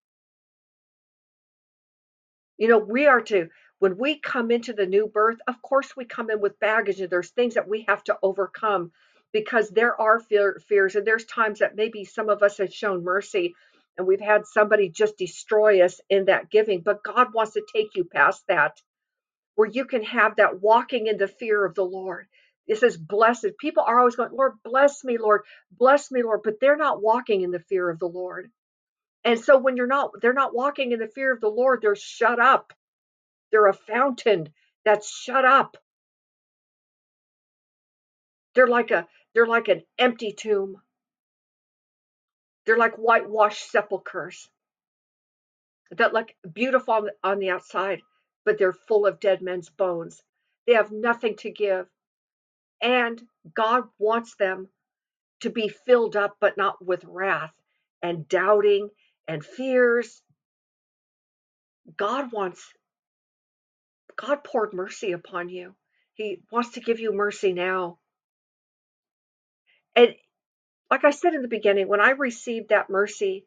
You 2.58 2.68
know, 2.68 2.78
we 2.78 3.08
are 3.08 3.22
to, 3.22 3.50
when 3.80 3.98
we 3.98 4.20
come 4.20 4.52
into 4.52 4.74
the 4.74 4.86
new 4.86 5.08
birth, 5.08 5.38
of 5.48 5.62
course 5.62 5.96
we 5.96 6.06
come 6.06 6.30
in 6.30 6.40
with 6.40 6.60
baggage 6.60 7.02
and 7.02 7.10
there's 7.10 7.32
things 7.32 7.56
that 7.56 7.68
we 7.68 7.86
have 7.88 8.04
to 8.06 8.18
overcome 8.22 8.92
because 9.34 9.70
there 9.70 10.00
are 10.00 10.20
fear, 10.20 10.62
fears 10.68 10.96
and 10.96 11.06
there's 11.06 11.26
times 11.26 11.60
that 11.60 11.76
maybe 11.76 12.06
some 12.06 12.30
of 12.30 12.42
us 12.44 12.58
have 12.60 12.74
shown 12.74 13.04
mercy 13.04 13.54
and 13.98 14.08
we've 14.08 14.22
had 14.22 14.46
somebody 14.46 14.90
just 14.90 15.18
destroy 15.18 15.84
us 15.84 16.00
in 16.10 16.26
that 16.26 16.50
giving 16.50 16.82
but 16.82 17.04
god 17.04 17.34
wants 17.34 17.54
to 17.54 17.62
take 17.74 17.96
you 17.96 18.06
past 18.06 18.44
that 18.48 18.82
where 19.56 19.70
you 19.70 19.86
can 19.86 20.04
have 20.04 20.38
that 20.38 20.62
walking 20.62 21.08
in 21.08 21.18
the 21.18 21.28
fear 21.28 21.66
of 21.66 21.76
the 21.76 21.86
lord. 21.86 22.28
It 22.68 22.80
says 22.80 22.98
blessed. 22.98 23.48
People 23.60 23.84
are 23.86 24.00
always 24.00 24.16
going 24.16 24.32
lord 24.34 24.54
bless 24.64 25.04
me 25.04 25.18
lord 25.18 25.42
bless 25.72 26.12
me 26.12 26.24
lord 26.24 26.42
but 26.44 26.60
they're 26.60 26.78
not 26.78 27.02
walking 27.02 27.42
in 27.42 27.52
the 27.52 27.60
fear 27.60 27.90
of 27.90 28.00
the 28.00 28.08
lord. 28.08 28.52
And 29.24 29.40
so 29.40 29.58
when 29.58 29.78
you're 29.78 29.88
not 29.88 30.12
they're 30.22 30.34
not 30.34 30.56
walking 30.56 30.92
in 30.92 31.00
the 31.00 31.08
fear 31.08 31.34
of 31.34 31.42
the 31.42 31.50
lord 31.50 31.82
they're 31.82 31.96
shut 31.96 32.40
up. 32.40 32.74
They're 33.52 33.68
a 33.68 33.74
fountain 33.74 34.50
that's 34.86 35.10
shut 35.10 35.46
up. 35.46 35.78
They're 38.56 38.68
like 38.68 38.92
a 38.92 39.08
they're 39.34 39.48
like 39.48 39.68
an 39.70 39.84
empty 40.00 40.34
tomb. 40.34 40.78
They're 42.66 42.78
like 42.78 42.96
whitewashed 42.96 43.72
sepulchres 43.72 44.50
that 45.92 46.14
look 46.14 46.30
beautiful 46.54 46.94
on 46.96 47.06
the, 47.06 47.14
on 47.24 47.40
the 47.40 47.50
outside, 47.52 48.02
but 48.46 48.58
they're 48.58 48.74
full 48.74 49.06
of 49.06 49.20
dead 49.20 49.42
men's 49.42 49.70
bones. 49.70 50.22
They 50.68 50.74
have 50.74 50.92
nothing 50.92 51.36
to 51.38 51.52
give. 51.52 51.88
And 52.82 53.22
God 53.54 53.84
wants 53.98 54.36
them 54.36 54.70
to 55.42 55.50
be 55.50 55.68
filled 55.68 56.16
up, 56.16 56.38
but 56.40 56.58
not 56.58 56.84
with 56.84 57.04
wrath 57.06 57.54
and 58.02 58.28
doubting 58.28 58.90
and 59.28 59.44
fears. 59.44 60.22
God 61.98 62.32
wants, 62.32 62.64
God 64.16 64.44
poured 64.44 64.74
mercy 64.74 65.12
upon 65.12 65.50
you. 65.50 65.76
He 66.14 66.42
wants 66.52 66.72
to 66.72 66.80
give 66.80 67.00
you 67.00 67.12
mercy 67.14 67.54
now. 67.54 67.98
And 69.96 70.16
like 70.92 71.04
I 71.04 71.12
said 71.12 71.34
in 71.34 71.42
the 71.42 71.48
beginning, 71.48 71.88
when 71.88 72.02
I 72.02 72.12
received 72.12 72.70
that 72.70 72.90
mercy 72.90 73.46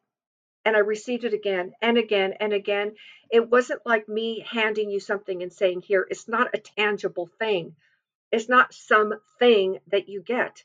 and 0.69 0.77
I 0.77 0.81
received 0.81 1.25
it 1.25 1.33
again 1.33 1.73
and 1.81 1.97
again 1.97 2.35
and 2.41 2.53
again, 2.53 2.93
it 3.31 3.49
wasn't 3.49 3.87
like 3.87 4.07
me 4.07 4.45
handing 4.47 4.91
you 4.91 5.01
something 5.01 5.43
and 5.43 5.51
saying, 5.51 5.81
Here, 5.81 6.07
it's 6.11 6.29
not 6.29 6.55
a 6.55 6.59
tangible 6.59 7.31
thing. 7.39 7.75
It's 8.31 8.51
not 8.51 8.75
some 8.75 9.15
thing 9.39 9.79
that 9.91 10.11
you 10.11 10.21
get. 10.21 10.63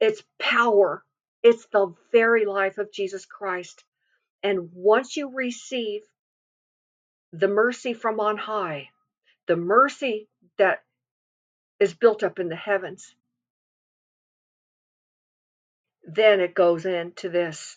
It's 0.00 0.22
power. 0.38 1.04
It's 1.42 1.66
the 1.66 1.92
very 2.10 2.46
life 2.46 2.78
of 2.78 2.90
Jesus 2.90 3.26
Christ. 3.26 3.84
And 4.42 4.70
once 4.72 5.14
you 5.14 5.30
receive 5.34 6.00
the 7.34 7.48
mercy 7.48 7.92
from 7.92 8.20
on 8.20 8.38
high, 8.38 8.88
the 9.46 9.56
mercy 9.56 10.26
that 10.56 10.78
is 11.78 11.92
built 11.92 12.22
up 12.22 12.38
in 12.38 12.48
the 12.48 12.56
heavens, 12.56 13.14
then 16.02 16.40
it 16.40 16.54
goes 16.54 16.86
into 16.86 17.28
this. 17.28 17.76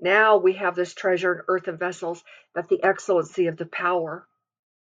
Now 0.00 0.36
we 0.36 0.54
have 0.54 0.74
this 0.74 0.94
treasure 0.94 1.34
in 1.34 1.42
earthen 1.48 1.78
vessels, 1.78 2.22
that 2.54 2.68
the 2.68 2.82
excellency 2.82 3.46
of 3.46 3.56
the 3.56 3.66
power 3.66 4.26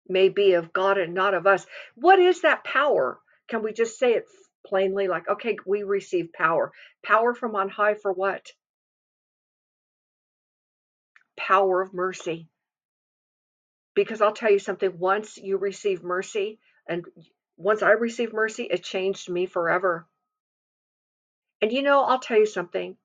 may 0.08 0.30
be 0.30 0.54
of 0.54 0.74
God 0.74 0.98
and 0.98 1.14
not 1.14 1.34
of 1.34 1.48
us. 1.48 1.66
What 1.96 2.20
is 2.20 2.42
that 2.42 2.64
power? 2.64 3.20
Can 3.48 3.64
we 3.64 3.74
just 3.74 4.00
say 4.00 4.14
it 4.14 4.26
plainly 4.66 5.08
like, 5.08 5.28
okay, 5.28 5.58
we 5.66 5.84
receive 5.84 6.34
power. 6.34 6.72
Power 7.04 7.34
from 7.34 7.56
on 7.56 7.70
high 7.70 7.96
for 7.96 8.12
what? 8.12 8.52
Power 11.38 11.82
of 11.82 11.94
mercy. 11.94 12.48
Because 13.96 14.22
I'll 14.22 14.34
tell 14.34 14.52
you 14.52 14.60
something, 14.60 14.98
once 14.98 15.38
you 15.38 15.58
receive 15.58 16.04
mercy, 16.04 16.60
and 16.88 17.06
once 17.58 17.82
I 17.82 17.92
received 17.92 18.34
mercy, 18.34 18.64
it 18.64 18.84
changed 18.84 19.30
me 19.30 19.46
forever. 19.46 20.08
And 21.62 21.72
you 21.72 21.82
know, 21.82 22.04
I'll 22.04 22.20
tell 22.20 22.38
you 22.38 22.46
something. 22.46 22.96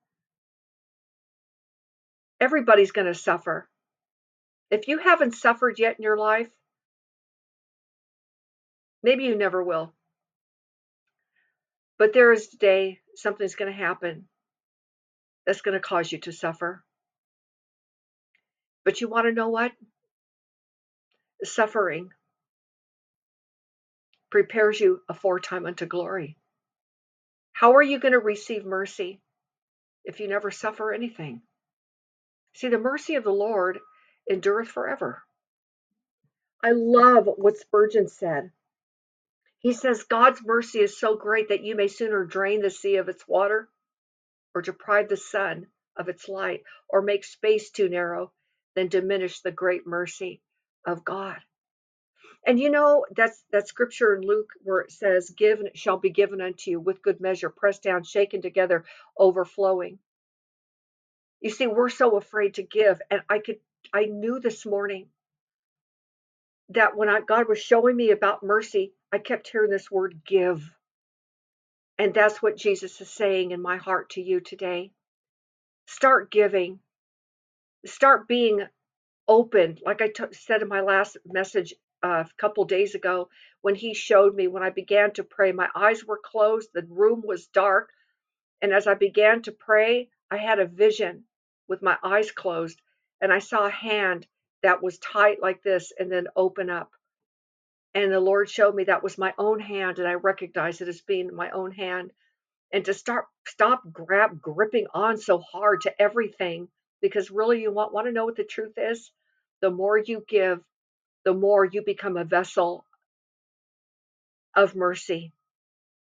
Everybody's 2.39 2.91
going 2.91 3.07
to 3.07 3.15
suffer. 3.15 3.67
If 4.69 4.87
you 4.87 4.99
haven't 4.99 5.33
suffered 5.35 5.79
yet 5.79 5.97
in 5.97 6.03
your 6.03 6.17
life, 6.17 6.51
maybe 9.01 9.23
you 9.23 9.35
never 9.35 9.63
will. 9.63 9.93
But 11.97 12.13
there 12.13 12.31
is 12.31 12.53
a 12.53 12.57
day 12.57 12.99
something's 13.15 13.55
going 13.55 13.71
to 13.71 13.77
happen 13.77 14.27
that's 15.45 15.61
going 15.61 15.73
to 15.73 15.79
cause 15.79 16.11
you 16.11 16.19
to 16.19 16.31
suffer. 16.31 16.83
But 18.83 19.01
you 19.01 19.07
want 19.07 19.25
to 19.25 19.33
know 19.33 19.49
what? 19.49 19.71
Suffering 21.43 22.09
prepares 24.29 24.79
you 24.79 25.01
aforetime 25.09 25.65
unto 25.65 25.85
glory. 25.85 26.37
How 27.53 27.75
are 27.75 27.83
you 27.83 27.99
going 27.99 28.11
to 28.11 28.19
receive 28.19 28.65
mercy 28.65 29.21
if 30.03 30.19
you 30.19 30.27
never 30.27 30.51
suffer 30.51 30.93
anything? 30.93 31.41
See, 32.57 32.69
the 32.69 32.79
mercy 32.79 33.13
of 33.13 33.23
the 33.23 33.29
Lord 33.31 33.77
endureth 34.27 34.69
forever. 34.69 35.21
I 36.63 36.71
love 36.71 37.27
what 37.27 37.55
Spurgeon 37.55 38.07
said. 38.07 38.51
He 39.59 39.73
says, 39.73 40.05
God's 40.05 40.43
mercy 40.43 40.79
is 40.79 40.99
so 40.99 41.15
great 41.15 41.49
that 41.49 41.61
you 41.61 41.75
may 41.75 41.87
sooner 41.87 42.25
drain 42.25 42.63
the 42.63 42.71
sea 42.71 42.95
of 42.95 43.09
its 43.09 43.27
water, 43.27 43.69
or 44.55 44.63
deprive 44.63 45.07
the 45.07 45.17
sun 45.17 45.67
of 45.95 46.09
its 46.09 46.27
light, 46.27 46.63
or 46.89 47.03
make 47.03 47.25
space 47.25 47.69
too 47.69 47.89
narrow 47.89 48.33
than 48.73 48.87
diminish 48.87 49.41
the 49.41 49.51
great 49.51 49.85
mercy 49.85 50.41
of 50.83 51.05
God. 51.05 51.37
And 52.43 52.59
you 52.59 52.71
know 52.71 53.05
that's 53.15 53.43
that 53.51 53.67
scripture 53.67 54.15
in 54.15 54.21
Luke 54.23 54.49
where 54.63 54.79
it 54.79 54.91
says, 54.91 55.29
"Give 55.29 55.59
shall 55.75 55.99
be 55.99 56.09
given 56.09 56.41
unto 56.41 56.71
you 56.71 56.79
with 56.79 57.03
good 57.03 57.21
measure, 57.21 57.51
pressed 57.51 57.83
down, 57.83 58.03
shaken 58.03 58.41
together, 58.41 58.83
overflowing." 59.15 59.99
You 61.41 61.49
see, 61.51 61.67
we're 61.67 61.89
so 61.89 62.17
afraid 62.17 62.55
to 62.55 62.63
give, 62.63 63.01
and 63.11 63.21
I 63.29 63.39
could 63.39 63.59
I 63.93 64.05
knew 64.05 64.39
this 64.39 64.65
morning 64.65 65.07
that 66.69 66.95
when 66.97 67.09
I, 67.09 67.21
God 67.21 67.47
was 67.47 67.59
showing 67.59 67.95
me 67.95 68.11
about 68.11 68.43
mercy, 68.43 68.93
I 69.13 69.19
kept 69.19 69.47
hearing 69.49 69.69
this 69.71 69.89
word 69.89 70.21
give. 70.25 70.69
And 71.97 72.13
that's 72.13 72.41
what 72.41 72.57
Jesus 72.57 72.99
is 73.01 73.09
saying 73.09 73.51
in 73.51 73.61
my 73.61 73.77
heart 73.77 74.11
to 74.11 74.21
you 74.21 74.41
today. 74.41 74.91
Start 75.87 76.31
giving. 76.31 76.79
Start 77.85 78.27
being 78.27 78.61
open. 79.27 79.77
Like 79.85 80.01
I 80.01 80.09
t- 80.09 80.23
said 80.33 80.61
in 80.61 80.67
my 80.67 80.81
last 80.81 81.17
message, 81.25 81.73
uh, 82.03 82.25
a 82.27 82.29
couple 82.37 82.65
days 82.65 82.95
ago 82.95 83.29
when 83.61 83.75
he 83.75 83.93
showed 83.93 84.35
me 84.35 84.47
when 84.47 84.63
I 84.63 84.69
began 84.69 85.11
to 85.13 85.23
pray. 85.23 85.51
My 85.51 85.69
eyes 85.75 86.05
were 86.05 86.19
closed, 86.23 86.69
the 86.73 86.85
room 86.89 87.23
was 87.25 87.47
dark. 87.47 87.91
And 88.61 88.73
as 88.73 88.87
I 88.87 88.93
began 88.95 89.41
to 89.43 89.51
pray, 89.51 90.09
I 90.31 90.37
had 90.37 90.59
a 90.59 90.65
vision 90.67 91.23
with 91.67 91.81
my 91.81 91.97
eyes 92.03 92.31
closed, 92.31 92.81
and 93.21 93.31
I 93.31 93.39
saw 93.39 93.65
a 93.65 93.71
hand 93.71 94.27
that 94.63 94.81
was 94.81 94.97
tight 94.99 95.41
like 95.41 95.63
this 95.63 95.91
and 95.97 96.11
then 96.11 96.27
open 96.35 96.69
up. 96.69 96.91
And 97.93 98.11
the 98.11 98.19
Lord 98.19 98.49
showed 98.49 98.75
me 98.75 98.85
that 98.85 99.03
was 99.03 99.17
my 99.17 99.33
own 99.37 99.59
hand, 99.59 99.99
and 99.99 100.07
I 100.07 100.13
recognized 100.13 100.81
it 100.81 100.87
as 100.87 101.01
being 101.01 101.33
my 101.33 101.49
own 101.51 101.71
hand. 101.71 102.11
And 102.71 102.85
to 102.85 102.93
start 102.93 103.25
stop 103.45 103.81
grab 103.91 104.41
gripping 104.41 104.87
on 104.93 105.17
so 105.17 105.39
hard 105.39 105.81
to 105.81 106.01
everything 106.01 106.67
because 107.01 107.31
really 107.31 107.61
you 107.61 107.71
want 107.71 107.93
want 107.93 108.07
to 108.07 108.13
know 108.13 108.25
what 108.25 108.35
the 108.35 108.43
truth 108.43 108.73
is? 108.77 109.11
The 109.61 109.71
more 109.71 109.97
you 109.97 110.23
give, 110.27 110.61
the 111.23 111.33
more 111.33 111.65
you 111.65 111.81
become 111.83 112.17
a 112.17 112.25
vessel 112.25 112.85
of 114.55 114.75
mercy. 114.75 115.31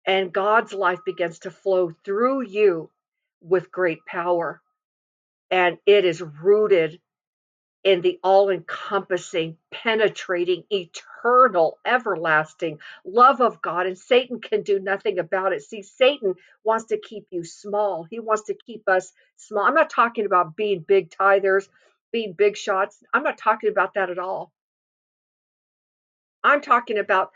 And 0.07 0.33
God's 0.33 0.73
life 0.73 1.01
begins 1.05 1.41
to 1.41 1.51
flow 1.51 1.93
through 2.05 2.43
you 2.43 2.91
with 3.41 3.71
great 3.71 4.05
power. 4.07 4.61
And 5.51 5.79
it 5.87 6.05
is 6.05 6.23
rooted 6.23 7.01
in 7.85 8.01
the 8.01 8.19
all 8.23 8.51
encompassing, 8.51 9.57
penetrating, 9.71 10.65
eternal, 10.71 11.79
everlasting 11.85 12.79
love 13.05 13.41
of 13.41 13.63
God. 13.63 13.87
And 13.87 13.99
Satan 13.99 14.41
can 14.41 14.63
do 14.63 14.81
nothing 14.81 15.19
about 15.19 15.53
it. 15.53 15.63
See, 15.63 15.83
Satan 15.83 16.35
wants 16.65 16.87
to 16.87 16.99
keep 16.99 17.27
you 17.31 17.45
small, 17.45 18.05
he 18.05 18.21
wants 18.21 18.45
to 18.45 18.55
keep 18.55 18.89
us 18.89 19.13
small. 19.37 19.65
I'm 19.65 19.75
not 19.75 19.91
talking 19.91 20.27
about 20.27 20.57
being 20.57 20.85
big 20.87 21.11
tithers, 21.11 21.69
being 22.13 22.33
big 22.33 22.57
shots. 22.57 22.99
I'm 23.13 23.23
not 23.23 23.39
talking 23.39 23.71
about 23.71 23.95
that 23.95 24.11
at 24.11 24.19
all. 24.19 24.53
I'm 26.43 26.61
talking 26.61 26.99
about 26.99 27.33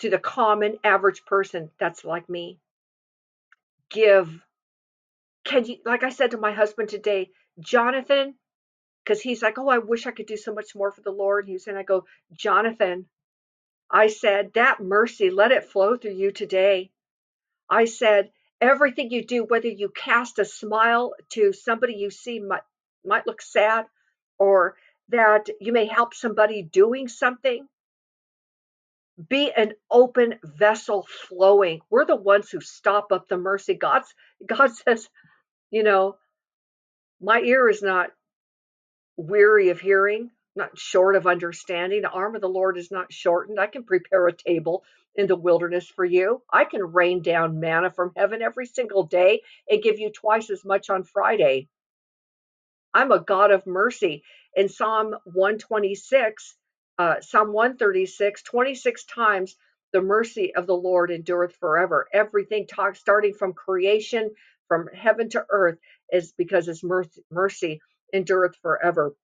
to 0.00 0.10
the 0.10 0.18
common 0.18 0.78
average 0.84 1.24
person 1.24 1.70
that's 1.78 2.04
like 2.04 2.28
me. 2.28 2.58
Give. 3.90 4.28
Can 5.44 5.64
you, 5.64 5.76
like 5.86 6.04
I 6.04 6.10
said 6.10 6.32
to 6.32 6.38
my 6.38 6.52
husband 6.52 6.88
today, 6.90 7.30
Jonathan, 7.60 8.34
because 9.04 9.20
he's 9.22 9.42
like, 9.42 9.58
oh, 9.58 9.68
I 9.68 9.78
wish 9.78 10.06
I 10.06 10.12
could 10.12 10.26
do 10.26 10.36
so 10.36 10.54
much 10.54 10.74
more 10.74 10.92
for 10.92 11.02
the 11.02 11.10
Lord. 11.12 11.46
He 11.46 11.54
was 11.54 11.64
saying, 11.64 11.76
I 11.78 11.82
go, 11.84 12.04
Jonathan, 12.32 13.06
I 13.90 14.08
said, 14.08 14.52
that 14.54 14.80
mercy, 14.80 15.30
let 15.30 15.52
it 15.52 15.64
flow 15.64 15.96
through 15.96 16.14
you 16.14 16.32
today. 16.32 16.90
I 17.70 17.86
said, 17.86 18.30
everything 18.60 19.10
you 19.10 19.24
do, 19.26 19.44
whether 19.44 19.68
you 19.68 19.90
cast 19.90 20.38
a 20.38 20.44
smile 20.44 21.14
to 21.30 21.52
somebody 21.52 21.94
you 21.94 22.10
see 22.10 22.40
might, 22.40 22.62
might 23.04 23.26
look 23.26 23.42
sad, 23.42 23.86
or 24.38 24.76
that 25.10 25.48
you 25.60 25.72
may 25.72 25.86
help 25.86 26.14
somebody 26.14 26.62
doing 26.62 27.08
something, 27.08 27.66
be 29.28 29.52
an 29.56 29.72
open 29.90 30.36
vessel 30.44 31.06
flowing. 31.28 31.80
We're 31.90 32.06
the 32.06 32.16
ones 32.16 32.50
who 32.50 32.60
stop 32.60 33.12
up 33.12 33.28
the 33.28 33.38
mercy. 33.38 33.74
God's 33.74 34.12
God 34.46 34.74
says, 34.88 35.08
you 35.70 35.82
know, 35.82 36.16
my 37.20 37.40
ear 37.40 37.68
is 37.68 37.82
not 37.82 38.10
weary 39.16 39.70
of 39.70 39.80
hearing, 39.80 40.30
not 40.54 40.78
short 40.78 41.16
of 41.16 41.26
understanding. 41.26 42.02
The 42.02 42.10
arm 42.10 42.34
of 42.34 42.40
the 42.40 42.48
Lord 42.48 42.78
is 42.78 42.90
not 42.90 43.12
shortened. 43.12 43.60
I 43.60 43.66
can 43.66 43.84
prepare 43.84 44.26
a 44.26 44.32
table 44.32 44.84
in 45.14 45.26
the 45.26 45.36
wilderness 45.36 45.88
for 45.88 46.04
you. 46.04 46.42
I 46.52 46.64
can 46.64 46.92
rain 46.92 47.22
down 47.22 47.60
manna 47.60 47.90
from 47.90 48.12
heaven 48.16 48.40
every 48.40 48.66
single 48.66 49.04
day 49.04 49.42
and 49.68 49.82
give 49.82 49.98
you 49.98 50.10
twice 50.10 50.50
as 50.50 50.64
much 50.64 50.90
on 50.90 51.02
Friday. 51.02 51.68
I'm 52.94 53.12
a 53.12 53.20
God 53.20 53.50
of 53.50 53.66
mercy. 53.66 54.22
In 54.54 54.68
Psalm 54.68 55.14
126, 55.24 56.56
uh, 56.98 57.20
Psalm 57.20 57.52
136, 57.52 58.42
26 58.42 59.04
times 59.04 59.56
the 59.92 60.00
mercy 60.00 60.54
of 60.54 60.66
the 60.66 60.76
Lord 60.76 61.10
endureth 61.10 61.54
forever. 61.56 62.08
Everything 62.12 62.66
talk, 62.66 62.96
starting 62.96 63.34
from 63.34 63.52
creation, 63.52 64.30
from 64.68 64.88
heaven 64.94 65.28
to 65.30 65.44
earth, 65.50 65.78
is 66.12 66.32
because 66.36 66.66
his 66.66 66.84
mercy 67.30 67.80
endureth 68.12 68.56
forever. 68.62 69.14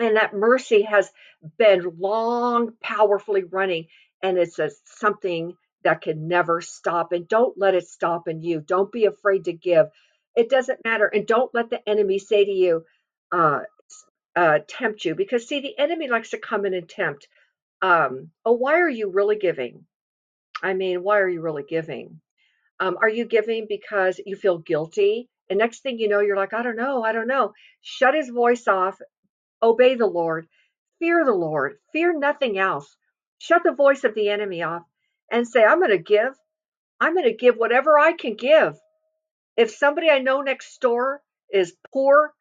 And 0.00 0.16
that 0.16 0.34
mercy 0.34 0.82
has 0.82 1.10
been 1.58 1.96
long, 1.98 2.72
powerfully 2.82 3.44
running, 3.44 3.86
and 4.22 4.38
it's 4.38 4.58
a, 4.58 4.70
something 4.84 5.54
that 5.84 6.00
can 6.00 6.28
never 6.28 6.60
stop. 6.60 7.12
And 7.12 7.28
don't 7.28 7.58
let 7.58 7.74
it 7.74 7.86
stop 7.88 8.28
in 8.28 8.42
you. 8.42 8.60
Don't 8.60 8.90
be 8.90 9.04
afraid 9.04 9.44
to 9.44 9.52
give. 9.52 9.86
It 10.34 10.48
doesn't 10.48 10.84
matter. 10.84 11.06
And 11.06 11.26
don't 11.26 11.54
let 11.54 11.70
the 11.70 11.86
enemy 11.88 12.18
say 12.18 12.44
to 12.44 12.50
you, 12.50 12.84
uh, 13.32 13.60
uh, 14.34 14.60
tempt 14.66 15.04
you, 15.04 15.14
because 15.14 15.46
see, 15.46 15.60
the 15.60 15.78
enemy 15.78 16.08
likes 16.08 16.30
to 16.30 16.38
come 16.38 16.64
in 16.64 16.74
and 16.74 16.88
tempt. 16.88 17.28
Um, 17.82 18.30
oh, 18.44 18.52
why 18.52 18.80
are 18.80 18.88
you 18.88 19.10
really 19.10 19.36
giving? 19.36 19.84
I 20.62 20.74
mean, 20.74 21.02
why 21.02 21.18
are 21.18 21.28
you 21.28 21.42
really 21.42 21.64
giving? 21.68 22.20
Um, 22.82 22.98
are 23.00 23.08
you 23.08 23.26
giving 23.26 23.66
because 23.68 24.20
you 24.26 24.34
feel 24.34 24.58
guilty? 24.58 25.28
And 25.48 25.60
next 25.60 25.84
thing 25.84 26.00
you 26.00 26.08
know, 26.08 26.18
you're 26.18 26.36
like, 26.36 26.52
I 26.52 26.64
don't 26.64 26.74
know, 26.74 27.04
I 27.04 27.12
don't 27.12 27.28
know. 27.28 27.52
Shut 27.80 28.12
his 28.12 28.28
voice 28.28 28.66
off, 28.66 28.98
obey 29.62 29.94
the 29.94 30.08
Lord, 30.08 30.48
fear 30.98 31.24
the 31.24 31.32
Lord, 31.32 31.78
fear 31.92 32.12
nothing 32.18 32.58
else. 32.58 32.96
Shut 33.38 33.62
the 33.62 33.70
voice 33.72 34.02
of 34.02 34.16
the 34.16 34.30
enemy 34.30 34.64
off 34.64 34.82
and 35.30 35.46
say, 35.46 35.62
I'm 35.62 35.78
going 35.78 35.92
to 35.92 35.98
give. 35.98 36.36
I'm 37.00 37.14
going 37.14 37.26
to 37.26 37.36
give 37.36 37.54
whatever 37.54 38.00
I 38.00 38.14
can 38.14 38.34
give. 38.34 38.76
If 39.56 39.70
somebody 39.70 40.10
I 40.10 40.18
know 40.18 40.40
next 40.40 40.80
door 40.80 41.22
is 41.52 41.76
poor 41.92 42.34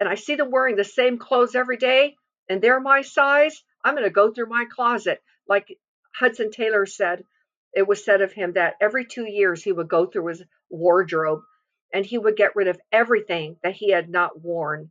and 0.00 0.08
I 0.08 0.16
see 0.16 0.34
them 0.34 0.50
wearing 0.50 0.74
the 0.74 0.82
same 0.82 1.16
clothes 1.16 1.54
every 1.54 1.76
day 1.76 2.16
and 2.48 2.60
they're 2.60 2.80
my 2.80 3.02
size, 3.02 3.62
I'm 3.84 3.94
going 3.94 4.02
to 4.02 4.10
go 4.10 4.32
through 4.32 4.48
my 4.48 4.64
closet. 4.68 5.22
Like 5.48 5.78
Hudson 6.12 6.50
Taylor 6.50 6.86
said, 6.86 7.22
it 7.76 7.86
was 7.86 8.02
said 8.02 8.22
of 8.22 8.32
him 8.32 8.54
that 8.54 8.74
every 8.80 9.04
two 9.04 9.26
years 9.28 9.62
he 9.62 9.70
would 9.70 9.88
go 9.88 10.06
through 10.06 10.28
his 10.28 10.42
wardrobe 10.70 11.42
and 11.92 12.06
he 12.06 12.16
would 12.16 12.34
get 12.34 12.56
rid 12.56 12.68
of 12.68 12.80
everything 12.90 13.56
that 13.62 13.74
he 13.74 13.90
had 13.90 14.08
not 14.08 14.40
worn 14.40 14.90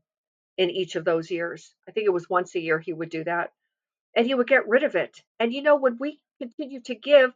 in 0.56 0.70
each 0.70 0.96
of 0.96 1.04
those 1.04 1.32
years. 1.32 1.74
I 1.90 1.92
think 1.92 2.06
it 2.06 2.14
was 2.14 2.30
once 2.30 2.54
a 2.54 2.60
year 2.60 2.80
he 2.80 2.94
would 2.94 3.10
do 3.10 3.24
that. 3.24 3.52
And 4.16 4.28
he 4.28 4.36
would 4.36 4.48
get 4.48 4.68
rid 4.68 4.84
of 4.84 4.96
it. 4.96 5.20
And 5.40 5.52
you 5.52 5.64
know, 5.64 5.78
when 5.78 5.98
we 6.00 6.22
continue 6.40 6.80
to 6.82 6.94
give, 6.94 7.32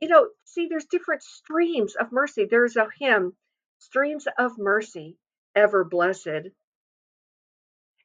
you 0.00 0.08
know, 0.08 0.28
see, 0.44 0.68
there's 0.68 0.86
different 0.86 1.24
streams 1.24 1.96
of 1.96 2.12
mercy. 2.12 2.46
There's 2.48 2.76
a 2.76 2.86
hymn, 2.98 3.34
Streams 3.80 4.28
of 4.38 4.56
Mercy, 4.56 5.18
Ever 5.56 5.84
Blessed. 5.84 6.52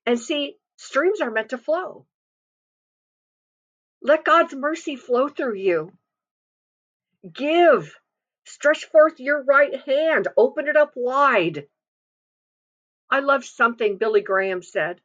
And 0.08 0.20
see, 0.20 0.58
streams 0.78 1.22
are 1.22 1.30
meant 1.30 1.50
to 1.50 1.60
flow. 1.60 2.08
Let 4.02 4.26
God's 4.26 4.56
mercy 4.56 4.96
flow 4.96 5.30
through 5.30 5.58
you. 5.58 5.92
Give. 7.34 7.94
Stretch 8.46 8.86
forth 8.86 9.20
your 9.20 9.44
right 9.44 9.76
hand, 9.86 10.28
open 10.38 10.68
it 10.68 10.78
up 10.78 10.94
wide. 10.96 11.68
I 13.12 13.20
love 13.22 13.46
something 13.46 13.98
Billy 13.98 14.22
Graham 14.22 14.64
said. 14.64 15.02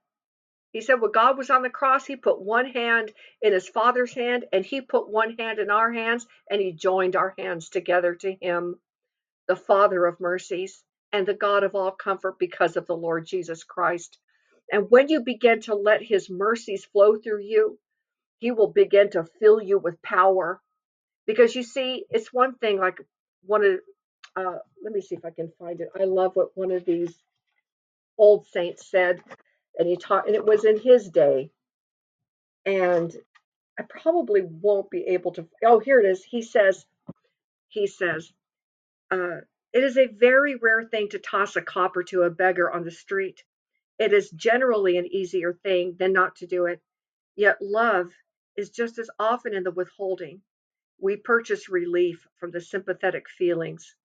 He 0.73 0.83
said, 0.83 1.01
when 1.01 1.13
God 1.13 1.39
was 1.39 1.51
on 1.51 1.63
the 1.63 1.71
cross, 1.71 2.07
he 2.07 2.17
put 2.17 2.41
one 2.41 2.67
hand 2.67 3.13
in 3.43 3.53
his 3.53 3.69
father's 3.69 4.15
hand 4.15 4.47
and 4.53 4.65
he 4.65 4.83
put 4.83 5.09
one 5.11 5.37
hand 5.37 5.59
in 5.59 5.71
our 5.71 5.93
hands 5.93 6.27
and 6.51 6.61
he 6.61 6.73
joined 6.73 7.17
our 7.17 7.35
hands 7.39 7.71
together 7.71 8.15
to 8.17 8.35
him, 8.41 8.77
the 9.49 9.57
Father 9.57 10.07
of 10.07 10.21
mercies 10.21 10.85
and 11.13 11.27
the 11.27 11.35
God 11.35 11.65
of 11.65 11.75
all 11.75 11.93
comfort 11.93 12.39
because 12.39 12.77
of 12.77 12.87
the 12.87 12.97
Lord 12.97 13.27
Jesus 13.27 13.65
Christ. 13.65 14.19
And 14.73 14.91
when 14.91 15.09
you 15.09 15.23
begin 15.23 15.61
to 15.63 15.75
let 15.75 16.03
his 16.03 16.31
mercies 16.31 16.85
flow 16.87 17.17
through 17.19 17.43
you, 17.43 17.79
he 18.41 18.53
will 18.53 18.73
begin 18.73 19.11
to 19.13 19.25
fill 19.41 19.63
you 19.63 19.79
with 19.79 20.03
power. 20.03 20.61
Because 21.27 21.55
you 21.55 21.63
see, 21.63 22.05
it's 22.11 22.33
one 22.33 22.55
thing 22.57 22.79
like 22.79 22.99
one 23.45 23.65
of 23.65 23.81
uh, 24.37 24.59
let 24.83 24.93
me 24.93 25.01
see 25.01 25.15
if 25.15 25.25
I 25.25 25.31
can 25.31 25.53
find 25.59 25.81
it. 25.81 25.89
I 25.99 26.05
love 26.05 26.35
what 26.35 26.57
one 26.57 26.73
of 26.73 26.85
these 26.85 27.15
old 28.19 28.47
saints 28.47 28.91
said, 28.91 29.21
and 29.79 29.89
he 29.89 29.97
taught, 29.97 30.27
and 30.27 30.35
it 30.35 30.45
was 30.45 30.65
in 30.65 30.79
his 30.79 31.09
day. 31.09 31.51
And 32.65 33.15
I 33.79 33.83
probably 33.83 34.43
won't 34.43 34.91
be 34.91 35.03
able 35.09 35.33
to. 35.33 35.47
Oh, 35.65 35.81
here 35.81 36.01
it 36.01 36.07
is. 36.07 36.25
He 36.25 36.43
says, 36.43 36.85
he 37.69 37.87
says, 37.87 38.33
uh, 39.11 39.41
it 39.73 39.85
is 39.85 39.99
a 39.99 40.07
very 40.07 40.57
rare 40.57 40.85
thing 40.85 41.09
to 41.11 41.19
toss 41.19 41.57
a 41.57 41.63
copper 41.63 42.03
to 42.05 42.23
a 42.23 42.31
beggar 42.31 42.71
on 42.71 42.85
the 42.85 42.91
street. 42.91 43.43
It 43.99 44.13
is 44.13 44.31
generally 44.31 44.99
an 44.99 45.07
easier 45.07 45.55
thing 45.63 45.97
than 45.99 46.13
not 46.13 46.37
to 46.37 46.47
do 46.47 46.67
it. 46.67 46.81
Yet 47.37 47.59
love 47.61 48.13
is 48.57 48.71
just 48.71 48.99
as 48.99 49.11
often 49.19 49.55
in 49.55 49.65
the 49.65 49.71
withholding. 49.71 50.43
We 51.03 51.17
purchase 51.17 51.69
relief 51.69 52.29
from 52.39 52.53
the 52.53 52.61
sympathetic 52.61 53.29
feelings 53.29 53.97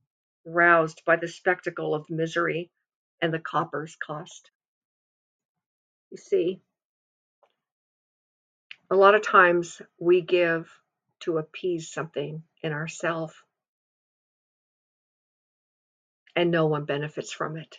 roused 0.44 1.04
by 1.06 1.18
the 1.18 1.28
spectacle 1.28 1.94
of 1.94 2.10
misery 2.10 2.72
and 3.22 3.32
the 3.32 3.40
copper's 3.40 3.96
cost. 3.96 4.50
You 6.10 6.18
see, 6.18 6.60
a 8.90 8.96
lot 8.96 9.14
of 9.14 9.22
times 9.22 9.80
we 10.00 10.22
give 10.22 10.72
to 11.20 11.38
appease 11.38 11.92
something 11.92 12.42
in 12.64 12.72
ourself 12.72 13.44
and 16.36 16.50
no 16.50 16.66
one 16.66 16.86
benefits 16.86 17.32
from 17.32 17.58
it. 17.58 17.78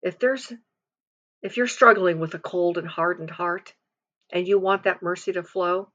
If 0.00 0.18
there's 0.18 0.50
if 1.42 1.58
you're 1.58 1.66
struggling 1.66 2.18
with 2.18 2.32
a 2.32 2.38
cold 2.38 2.78
and 2.78 2.88
hardened 2.88 3.30
heart 3.30 3.74
and 4.32 4.48
you 4.48 4.58
want 4.58 4.84
that 4.84 5.02
mercy 5.02 5.32
to 5.32 5.42
flow, 5.42 5.92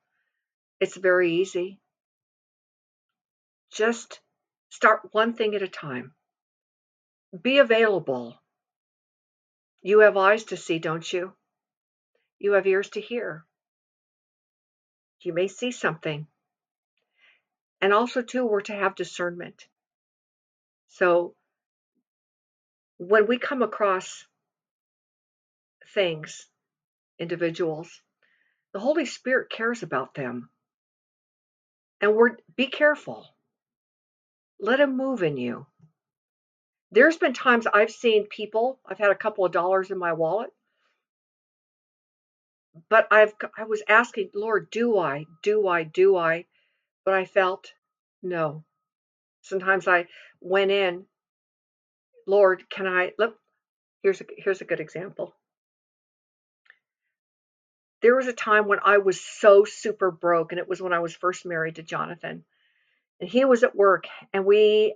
it's 0.83 0.97
very 0.97 1.35
easy. 1.35 1.79
Just 3.71 4.19
start 4.69 5.13
one 5.13 5.33
thing 5.33 5.55
at 5.55 5.61
a 5.61 5.67
time. 5.69 6.13
Be 7.41 7.59
available. 7.59 8.37
You 9.81 9.99
have 9.99 10.17
eyes 10.17 10.43
to 10.45 10.57
see, 10.57 10.79
don't 10.79 11.13
you? 11.13 11.31
You 12.37 12.51
have 12.51 12.67
ears 12.67 12.89
to 12.91 13.01
hear. 13.01 13.45
You 15.21 15.31
may 15.31 15.47
see 15.47 15.71
something. 15.71 16.27
And 17.79 17.93
also, 17.93 18.21
too, 18.21 18.45
we're 18.45 18.59
to 18.61 18.73
have 18.73 18.95
discernment. 18.95 19.65
So, 20.89 21.33
when 22.97 23.25
we 23.27 23.37
come 23.37 23.61
across 23.61 24.25
things, 25.93 26.45
individuals, 27.17 28.01
the 28.73 28.79
Holy 28.79 29.05
Spirit 29.05 29.49
cares 29.49 29.81
about 29.81 30.13
them. 30.13 30.49
And 32.03 32.17
we're 32.17 32.35
be 32.57 32.67
careful. 32.67 33.25
Let 34.59 34.81
him 34.81 34.97
move 34.97 35.23
in 35.23 35.37
you. 35.37 35.65
There's 36.91 37.15
been 37.15 37.31
times 37.31 37.65
I've 37.65 37.91
seen 37.91 38.27
people, 38.27 38.81
I've 38.85 38.97
had 38.97 39.11
a 39.11 39.15
couple 39.15 39.45
of 39.45 39.53
dollars 39.53 39.89
in 39.89 39.97
my 39.97 40.11
wallet, 40.11 40.49
but 42.89 43.07
I've 43.09 43.33
I 43.57 43.63
was 43.63 43.83
asking, 43.87 44.31
Lord, 44.35 44.69
do 44.69 44.97
I? 44.97 45.23
Do 45.43 45.65
I? 45.69 45.83
Do 45.83 46.17
I? 46.17 46.43
But 47.05 47.13
I 47.13 47.23
felt 47.23 47.71
no. 48.21 48.65
Sometimes 49.41 49.87
I 49.87 50.07
went 50.41 50.71
in, 50.71 51.05
Lord, 52.27 52.69
can 52.69 52.85
I 52.85 53.13
look 53.17 53.37
here's 54.01 54.19
a 54.19 54.25
here's 54.37 54.59
a 54.59 54.65
good 54.65 54.81
example. 54.81 55.33
There 58.03 58.15
was 58.15 58.27
a 58.27 58.33
time 58.33 58.67
when 58.67 58.79
I 58.83 58.99
was 58.99 59.19
so 59.19 59.65
super 59.65 60.11
broke, 60.11 60.51
and 60.51 60.59
it 60.59 60.69
was 60.69 60.81
when 60.81 60.93
I 60.93 60.99
was 60.99 61.15
first 61.15 61.45
married 61.45 61.75
to 61.75 61.83
Jonathan. 61.83 62.43
And 63.19 63.29
he 63.29 63.45
was 63.45 63.63
at 63.63 63.75
work, 63.75 64.05
and 64.31 64.45
we 64.45 64.95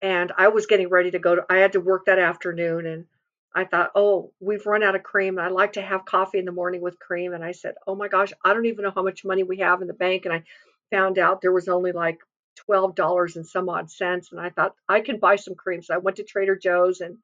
and 0.00 0.32
I 0.36 0.48
was 0.48 0.66
getting 0.66 0.88
ready 0.88 1.10
to 1.10 1.18
go 1.18 1.34
to, 1.36 1.44
I 1.48 1.58
had 1.58 1.72
to 1.72 1.80
work 1.80 2.06
that 2.06 2.18
afternoon 2.18 2.86
and 2.86 3.06
I 3.54 3.64
thought, 3.64 3.90
oh, 3.94 4.32
we've 4.40 4.66
run 4.66 4.82
out 4.82 4.94
of 4.94 5.02
cream. 5.02 5.38
I 5.38 5.48
like 5.48 5.72
to 5.72 5.82
have 5.82 6.04
coffee 6.04 6.38
in 6.38 6.44
the 6.44 6.52
morning 6.52 6.80
with 6.80 6.98
cream. 6.98 7.32
And 7.32 7.42
I 7.42 7.52
said, 7.52 7.74
oh 7.86 7.96
my 7.96 8.06
gosh, 8.06 8.32
I 8.44 8.52
don't 8.52 8.66
even 8.66 8.84
know 8.84 8.92
how 8.94 9.02
much 9.02 9.24
money 9.24 9.42
we 9.42 9.58
have 9.58 9.80
in 9.80 9.88
the 9.88 9.94
bank. 9.94 10.24
And 10.24 10.34
I 10.34 10.44
found 10.92 11.18
out 11.18 11.40
there 11.40 11.52
was 11.52 11.68
only 11.68 11.92
like 11.92 12.20
$12 12.68 13.36
and 13.36 13.46
some 13.46 13.68
odd 13.68 13.90
cents. 13.90 14.30
And 14.30 14.40
I 14.40 14.50
thought 14.50 14.74
I 14.88 15.00
can 15.00 15.18
buy 15.18 15.36
some 15.36 15.54
cream. 15.54 15.82
So 15.82 15.94
I 15.94 15.98
went 15.98 16.18
to 16.18 16.24
Trader 16.24 16.56
Joe's 16.56 17.00
and 17.00 17.18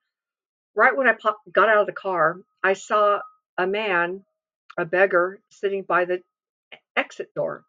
right 0.74 0.96
when 0.96 1.08
I 1.08 1.14
got 1.52 1.68
out 1.68 1.82
of 1.82 1.86
the 1.86 1.92
car, 1.92 2.38
I 2.62 2.72
saw 2.72 3.20
a 3.56 3.66
man, 3.66 4.24
a 4.76 4.84
beggar 4.84 5.40
sitting 5.50 5.82
by 5.82 6.04
the 6.04 6.20
exit 6.96 7.34
door. 7.34 7.64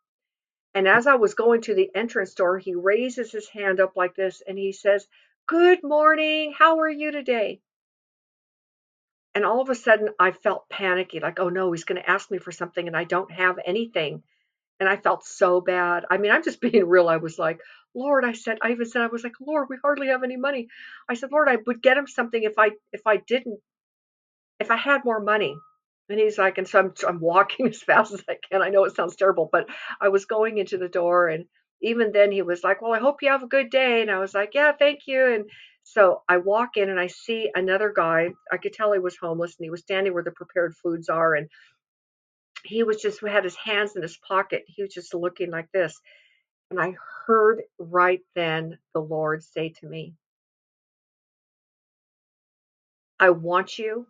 And 0.74 0.88
as 0.88 1.08
I 1.08 1.16
was 1.16 1.34
going 1.34 1.62
to 1.62 1.76
the 1.76 1.89
entrance 1.95 2.34
door, 2.34 2.58
he 2.58 2.76
raises 2.76 3.32
his 3.32 3.47
hand 3.47 3.80
up 3.80 3.95
like 3.95 4.16
this 4.16 4.41
and 4.45 4.58
he 4.58 4.74
says, 4.74 5.08
Good 5.47 5.84
morning. 5.84 6.53
How 6.58 6.80
are 6.80 6.89
you 6.89 7.12
today? 7.12 7.62
And 9.36 9.45
all 9.45 9.62
of 9.62 9.70
a 9.70 9.76
sudden, 9.76 10.10
I 10.18 10.32
felt 10.32 10.70
panicky 10.70 11.20
like, 11.20 11.39
oh 11.39 11.49
no, 11.49 11.72
he's 11.72 11.84
going 11.84 12.01
to 12.01 12.10
ask 12.10 12.32
me 12.32 12.38
for 12.38 12.53
something 12.53 12.88
and 12.88 12.95
I 12.95 13.03
don't 13.03 13.32
have 13.32 13.60
anything. 13.66 14.24
And 14.80 14.89
I 14.89 14.95
felt 14.97 15.26
so 15.26 15.62
bad. 15.62 16.06
I 16.10 16.18
mean, 16.18 16.32
I'm 16.32 16.43
just 16.43 16.62
being 16.62 16.88
real. 16.88 17.10
I 17.10 17.18
was 17.18 17.38
like, 17.38 17.60
Lord, 17.93 18.26
I 18.26 18.32
said, 18.34 18.58
I 18.62 18.72
even 18.72 18.86
said, 18.86 19.01
I 19.01 19.08
was 19.08 19.24
like, 19.24 19.36
Lord, 19.39 19.68
we 19.70 19.78
hardly 19.82 20.08
have 20.08 20.24
any 20.24 20.38
money. 20.38 20.68
I 21.08 21.14
said, 21.14 21.32
Lord, 21.32 21.47
I 21.49 21.58
would 21.68 21.82
get 21.82 21.97
him 21.97 22.08
something 22.08 22.41
if 22.43 22.58
I 22.58 22.72
if 22.91 23.06
I 23.06 23.18
didn't, 23.18 23.60
if 24.60 24.72
I 24.72 24.78
had 24.78 25.06
more 25.06 25.22
money. 25.22 25.56
And 26.10 26.20
he's 26.20 26.38
like, 26.38 26.58
and 26.58 26.68
so 26.68 26.80
I'm, 26.80 26.93
I'm 27.08 27.20
walking 27.20 27.68
as 27.70 27.82
fast 27.82 28.14
as 28.14 28.24
I 28.30 28.38
can. 28.51 28.62
I 28.62 28.70
know 28.70 28.86
it 28.86 28.95
sounds 28.95 29.16
terrible, 29.16 29.49
but 29.51 29.68
I 30.01 30.10
was 30.10 30.26
going 30.26 30.58
into 30.58 30.78
the 30.78 30.89
door. 30.89 31.28
And 31.28 31.45
even 31.82 32.12
then, 32.12 32.32
he 32.32 32.41
was 32.41 32.64
like, 32.64 32.82
Well, 32.82 32.93
I 32.93 32.99
hope 32.99 33.22
you 33.22 33.30
have 33.32 33.43
a 33.43 33.47
good 33.47 33.70
day. 33.70 34.01
And 34.01 34.12
I 34.12 34.20
was 34.20 34.34
like, 34.34 34.51
Yeah, 34.53 34.72
thank 34.78 35.01
you. 35.08 35.26
And 35.34 35.45
so 35.84 36.22
I 36.30 36.38
walk 36.38 36.78
in 36.78 36.89
and 36.89 36.99
I 36.99 37.08
see 37.08 37.51
another 37.56 37.93
guy. 37.95 38.30
I 38.51 38.58
could 38.58 38.74
tell 38.74 38.93
he 38.93 38.99
was 38.99 39.18
homeless 39.18 39.56
and 39.60 39.66
he 39.66 39.70
was 39.72 39.82
standing 39.82 40.14
where 40.14 40.24
the 40.24 40.32
prepared 40.32 40.76
foods 40.84 41.10
are. 41.10 41.36
And 41.36 41.49
he 42.64 42.84
was 42.84 43.01
just 43.01 43.22
had 43.22 43.43
his 43.43 43.56
hands 43.56 43.95
in 43.95 44.01
his 44.03 44.18
pocket. 44.18 44.64
He 44.68 44.84
was 44.84 44.93
just 44.93 45.14
looking 45.14 45.51
like 45.51 45.72
this. 45.74 45.99
And 46.72 46.80
I 46.82 46.95
heard 47.28 47.62
right 47.80 48.22
then 48.36 48.78
the 48.93 49.01
Lord 49.01 49.43
say 49.43 49.74
to 49.82 49.88
me, 49.88 50.16
I 53.20 53.32
want 53.32 53.80
you 53.80 54.08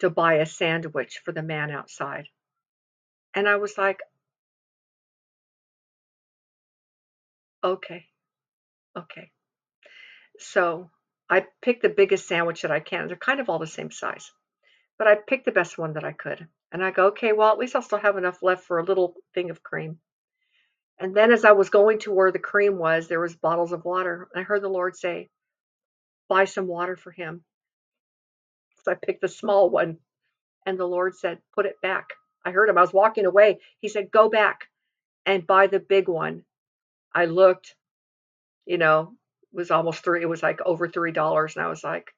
to 0.00 0.10
buy 0.10 0.34
a 0.34 0.46
sandwich 0.46 1.20
for 1.24 1.32
the 1.32 1.42
man 1.42 1.70
outside. 1.70 2.28
And 3.34 3.48
I 3.48 3.56
was 3.56 3.78
like, 3.78 4.00
okay, 7.62 8.06
okay. 8.96 9.30
So 10.38 10.90
I 11.28 11.46
picked 11.62 11.82
the 11.82 11.88
biggest 11.88 12.26
sandwich 12.26 12.62
that 12.62 12.70
I 12.70 12.80
can. 12.80 13.06
They're 13.06 13.16
kind 13.16 13.40
of 13.40 13.48
all 13.48 13.58
the 13.58 13.66
same 13.66 13.90
size, 13.90 14.32
but 14.98 15.06
I 15.06 15.14
picked 15.14 15.44
the 15.44 15.52
best 15.52 15.78
one 15.78 15.92
that 15.94 16.04
I 16.04 16.12
could. 16.12 16.48
And 16.72 16.84
I 16.84 16.90
go, 16.90 17.08
okay, 17.08 17.32
well, 17.32 17.52
at 17.52 17.58
least 17.58 17.76
I'll 17.76 17.82
still 17.82 17.98
have 17.98 18.16
enough 18.16 18.42
left 18.42 18.64
for 18.64 18.78
a 18.78 18.84
little 18.84 19.14
thing 19.34 19.50
of 19.50 19.62
cream. 19.62 19.98
And 20.98 21.14
then 21.16 21.32
as 21.32 21.44
I 21.44 21.52
was 21.52 21.70
going 21.70 22.00
to 22.00 22.12
where 22.12 22.30
the 22.30 22.38
cream 22.38 22.78
was, 22.78 23.08
there 23.08 23.20
was 23.20 23.34
bottles 23.34 23.72
of 23.72 23.84
water. 23.84 24.28
And 24.32 24.40
I 24.40 24.44
heard 24.44 24.62
the 24.62 24.68
Lord 24.68 24.96
say, 24.96 25.30
buy 26.28 26.44
some 26.44 26.66
water 26.66 26.96
for 26.96 27.10
him. 27.10 27.42
So 28.84 28.92
I 28.92 28.94
picked 28.94 29.20
the 29.20 29.28
small 29.28 29.70
one. 29.70 29.98
And 30.66 30.78
the 30.78 30.86
Lord 30.86 31.16
said, 31.16 31.38
Put 31.54 31.66
it 31.66 31.80
back. 31.82 32.10
I 32.44 32.50
heard 32.50 32.68
him. 32.68 32.78
I 32.78 32.82
was 32.82 32.92
walking 32.92 33.26
away. 33.26 33.58
He 33.80 33.88
said, 33.88 34.10
Go 34.10 34.28
back 34.28 34.68
and 35.26 35.46
buy 35.46 35.66
the 35.66 35.80
big 35.80 36.08
one. 36.08 36.44
I 37.14 37.26
looked, 37.26 37.74
you 38.66 38.78
know, 38.78 39.14
it 39.52 39.56
was 39.56 39.70
almost 39.70 40.04
three, 40.04 40.22
it 40.22 40.28
was 40.28 40.42
like 40.42 40.60
over 40.62 40.88
three 40.88 41.12
dollars. 41.12 41.56
And 41.56 41.64
I 41.64 41.68
was 41.68 41.82
like, 41.82 42.14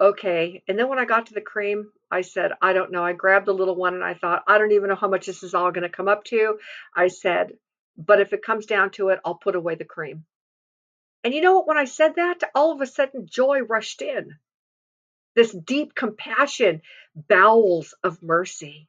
okay. 0.00 0.62
And 0.68 0.78
then 0.78 0.88
when 0.88 0.98
I 0.98 1.04
got 1.04 1.26
to 1.26 1.34
the 1.34 1.40
cream, 1.40 1.90
I 2.10 2.22
said, 2.22 2.52
I 2.60 2.72
don't 2.72 2.92
know. 2.92 3.04
I 3.04 3.12
grabbed 3.12 3.46
the 3.46 3.54
little 3.54 3.76
one 3.76 3.94
and 3.94 4.04
I 4.04 4.14
thought, 4.14 4.44
I 4.46 4.58
don't 4.58 4.72
even 4.72 4.88
know 4.88 4.96
how 4.96 5.08
much 5.08 5.26
this 5.26 5.42
is 5.42 5.54
all 5.54 5.70
going 5.70 5.82
to 5.82 5.88
come 5.88 6.08
up 6.08 6.24
to. 6.24 6.58
I 6.94 7.08
said, 7.08 7.52
but 7.96 8.20
if 8.20 8.32
it 8.32 8.44
comes 8.44 8.66
down 8.66 8.90
to 8.92 9.08
it, 9.10 9.20
I'll 9.24 9.34
put 9.34 9.54
away 9.54 9.74
the 9.74 9.84
cream. 9.84 10.24
And 11.24 11.32
you 11.32 11.40
know 11.40 11.54
what? 11.54 11.68
When 11.68 11.78
I 11.78 11.84
said 11.84 12.16
that, 12.16 12.40
all 12.54 12.72
of 12.72 12.80
a 12.80 12.86
sudden 12.86 13.26
joy 13.30 13.60
rushed 13.60 14.02
in 14.02 14.36
this 15.34 15.52
deep 15.52 15.94
compassion, 15.94 16.82
bowels 17.14 17.94
of 18.02 18.22
mercy. 18.22 18.88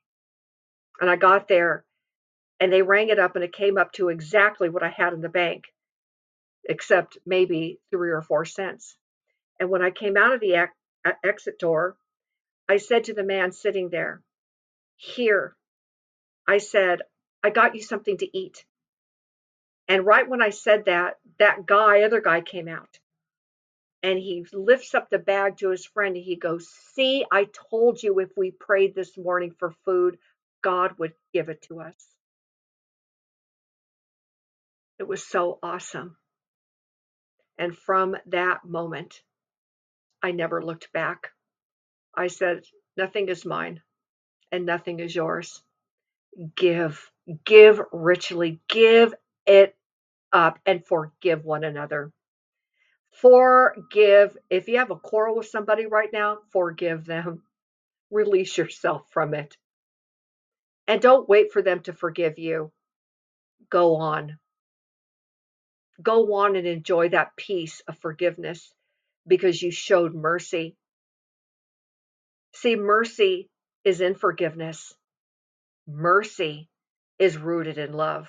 And 0.99 1.09
I 1.09 1.15
got 1.15 1.47
there 1.47 1.85
and 2.59 2.71
they 2.71 2.81
rang 2.81 3.09
it 3.09 3.19
up 3.19 3.35
and 3.35 3.43
it 3.43 3.53
came 3.53 3.77
up 3.77 3.91
to 3.93 4.09
exactly 4.09 4.69
what 4.69 4.83
I 4.83 4.89
had 4.89 5.13
in 5.13 5.21
the 5.21 5.29
bank, 5.29 5.65
except 6.65 7.17
maybe 7.25 7.79
three 7.91 8.11
or 8.11 8.21
four 8.21 8.45
cents. 8.45 8.95
And 9.59 9.69
when 9.69 9.81
I 9.81 9.91
came 9.91 10.17
out 10.17 10.33
of 10.33 10.39
the 10.39 10.55
ex- 10.55 10.73
uh, 11.05 11.11
exit 11.23 11.59
door, 11.59 11.97
I 12.69 12.77
said 12.77 13.05
to 13.05 13.13
the 13.13 13.23
man 13.23 13.51
sitting 13.51 13.89
there, 13.89 14.21
Here, 14.95 15.55
I 16.47 16.59
said, 16.59 17.01
I 17.43 17.49
got 17.49 17.75
you 17.75 17.81
something 17.81 18.17
to 18.17 18.37
eat. 18.37 18.65
And 19.87 20.05
right 20.05 20.27
when 20.27 20.41
I 20.41 20.49
said 20.51 20.85
that, 20.85 21.17
that 21.39 21.65
guy, 21.65 22.03
other 22.03 22.21
guy 22.21 22.41
came 22.41 22.69
out 22.69 22.99
and 24.03 24.19
he 24.19 24.45
lifts 24.53 24.95
up 24.95 25.09
the 25.09 25.19
bag 25.19 25.57
to 25.59 25.71
his 25.71 25.85
friend 25.85 26.15
and 26.17 26.25
he 26.25 26.37
goes, 26.37 26.69
See, 26.95 27.25
I 27.31 27.47
told 27.71 28.03
you 28.03 28.19
if 28.19 28.29
we 28.37 28.51
prayed 28.51 28.95
this 28.95 29.17
morning 29.17 29.53
for 29.59 29.71
food, 29.85 30.19
God 30.63 30.93
would 30.99 31.13
give 31.33 31.49
it 31.49 31.63
to 31.63 31.81
us. 31.81 31.95
It 34.99 35.07
was 35.07 35.25
so 35.25 35.59
awesome. 35.63 36.17
And 37.57 37.77
from 37.77 38.17
that 38.27 38.65
moment, 38.65 39.21
I 40.23 40.31
never 40.31 40.63
looked 40.63 40.93
back. 40.93 41.29
I 42.15 42.27
said, 42.27 42.63
Nothing 42.97 43.29
is 43.29 43.45
mine 43.45 43.81
and 44.51 44.65
nothing 44.65 44.99
is 44.99 45.15
yours. 45.15 45.63
Give, 46.55 46.99
give 47.45 47.81
richly, 47.91 48.61
give 48.69 49.13
it 49.47 49.75
up 50.33 50.59
and 50.65 50.85
forgive 50.85 51.45
one 51.45 51.63
another. 51.63 52.11
Forgive. 53.13 54.37
If 54.49 54.67
you 54.67 54.79
have 54.79 54.91
a 54.91 54.95
quarrel 54.95 55.37
with 55.37 55.47
somebody 55.47 55.85
right 55.85 56.09
now, 56.11 56.39
forgive 56.51 57.05
them. 57.05 57.43
Release 58.11 58.57
yourself 58.57 59.03
from 59.11 59.33
it. 59.33 59.57
And 60.87 61.01
don't 61.01 61.29
wait 61.29 61.51
for 61.51 61.61
them 61.61 61.81
to 61.83 61.93
forgive 61.93 62.39
you. 62.39 62.71
Go 63.69 63.95
on. 63.95 64.37
Go 66.01 66.33
on 66.35 66.55
and 66.55 66.67
enjoy 66.67 67.09
that 67.09 67.35
peace 67.37 67.81
of 67.87 67.97
forgiveness 67.99 68.73
because 69.27 69.61
you 69.61 69.71
showed 69.71 70.13
mercy. 70.13 70.75
See, 72.55 72.75
mercy 72.75 73.49
is 73.83 74.01
in 74.01 74.15
forgiveness, 74.15 74.93
mercy 75.87 76.69
is 77.19 77.37
rooted 77.37 77.77
in 77.77 77.93
love. 77.93 78.27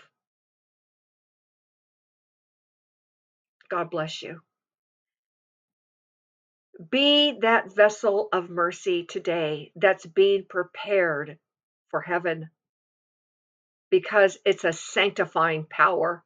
God 3.70 3.90
bless 3.90 4.22
you. 4.22 4.40
Be 6.90 7.38
that 7.42 7.74
vessel 7.74 8.28
of 8.32 8.50
mercy 8.50 9.04
today 9.04 9.72
that's 9.76 10.06
being 10.06 10.44
prepared 10.48 11.38
for 11.90 12.00
heaven 12.00 12.50
because 13.90 14.38
it's 14.44 14.64
a 14.64 14.72
sanctifying 14.72 15.66
power 15.70 16.24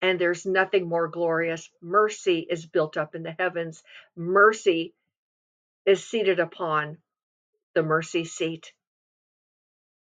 and 0.00 0.18
there's 0.18 0.46
nothing 0.46 0.88
more 0.88 1.08
glorious. 1.08 1.70
Mercy 1.82 2.46
is 2.48 2.66
built 2.66 2.96
up 2.96 3.14
in 3.14 3.22
the 3.22 3.34
heavens, 3.38 3.82
mercy 4.16 4.94
is 5.86 6.06
seated 6.06 6.40
upon 6.40 6.98
the 7.74 7.82
mercy 7.82 8.24
seat. 8.24 8.72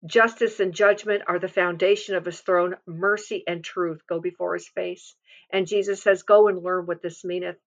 Justice 0.05 0.59
and 0.61 0.73
judgment 0.73 1.23
are 1.27 1.39
the 1.39 1.47
foundation 1.49 2.15
of 2.15 2.25
his 2.25 2.39
throne. 2.39 2.75
Mercy 2.87 3.43
and 3.47 3.63
truth 3.63 4.01
go 4.07 4.19
before 4.21 4.53
his 4.53 4.67
face. 4.69 5.15
And 5.51 5.67
Jesus 5.67 6.01
says, 6.01 6.23
Go 6.23 6.47
and 6.47 6.63
learn 6.63 6.85
what 6.85 7.01
this 7.01 7.25
meaneth. 7.25 7.57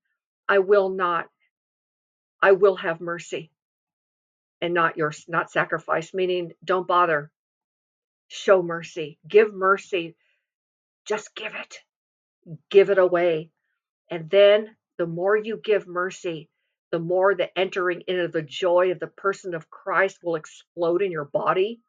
I 0.49 0.61
will 0.61 0.89
not 0.89 1.27
I 2.43 2.53
will 2.53 2.77
have 2.77 3.01
mercy 3.01 3.53
and 4.61 4.75
not 4.75 4.97
your 4.97 5.13
not 5.29 5.51
sacrifice, 5.51 6.13
meaning 6.13 6.53
don't 6.65 6.87
bother. 6.87 7.31
Show 8.29 8.63
mercy. 8.63 9.19
Give 9.29 9.55
mercy. 9.55 10.17
Just 11.07 11.35
give 11.35 11.55
it. 11.55 11.79
Give 12.71 12.91
it 12.91 12.99
away. 12.99 13.51
And 14.11 14.29
then 14.29 14.77
the 14.99 15.07
more 15.07 15.37
you 15.37 15.61
give 15.63 15.87
mercy, 15.87 16.49
the 16.91 16.99
more 16.99 17.35
the 17.35 17.57
entering 17.59 18.03
into 18.07 18.29
the 18.29 18.43
joy 18.43 18.91
of 18.91 19.01
the 19.01 19.07
person 19.07 19.55
of 19.55 19.71
Christ 19.71 20.19
will 20.23 20.37
explode 20.37 21.03
in 21.03 21.11
your 21.11 21.25
body, 21.25 21.81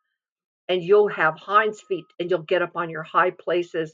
and 0.69 0.81
you'll 0.81 1.09
have 1.09 1.37
hinds 1.37 1.81
feet 1.81 2.05
and 2.19 2.29
you'll 2.29 2.39
get 2.43 2.61
up 2.61 2.75
on 2.75 2.89
your 2.89 3.03
high 3.03 3.31
places. 3.31 3.93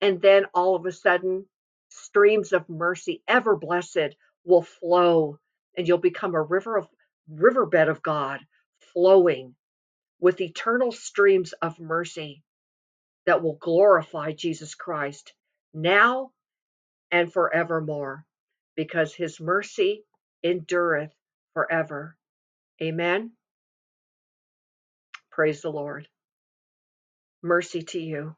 And 0.00 0.20
then 0.20 0.46
all 0.54 0.76
of 0.76 0.84
a 0.84 0.92
sudden, 0.92 1.46
streams 1.88 2.52
of 2.52 2.68
mercy, 2.68 3.22
ever 3.26 3.56
blessed, 3.56 4.16
will 4.44 4.62
flow, 4.62 5.38
and 5.76 5.88
you'll 5.88 5.98
become 5.98 6.34
a 6.34 6.42
river 6.42 6.78
of 6.78 6.88
riverbed 7.30 7.88
of 7.88 8.02
God 8.02 8.40
flowing 8.94 9.54
with 10.20 10.40
eternal 10.40 10.92
streams 10.92 11.52
of 11.62 11.80
mercy 11.80 12.42
that 13.26 13.42
will 13.42 13.56
glorify 13.56 14.32
Jesus 14.32 14.74
Christ 14.74 15.34
now 15.74 16.30
and 17.12 17.32
forevermore, 17.32 18.24
because 18.76 19.14
his 19.14 19.40
mercy 19.40 20.04
endureth 20.44 21.12
forever. 21.54 22.16
Amen. 22.82 23.32
Praise 25.30 25.62
the 25.62 25.70
Lord. 25.70 26.08
Mercy 27.42 27.82
to 27.82 28.00
you. 28.00 28.36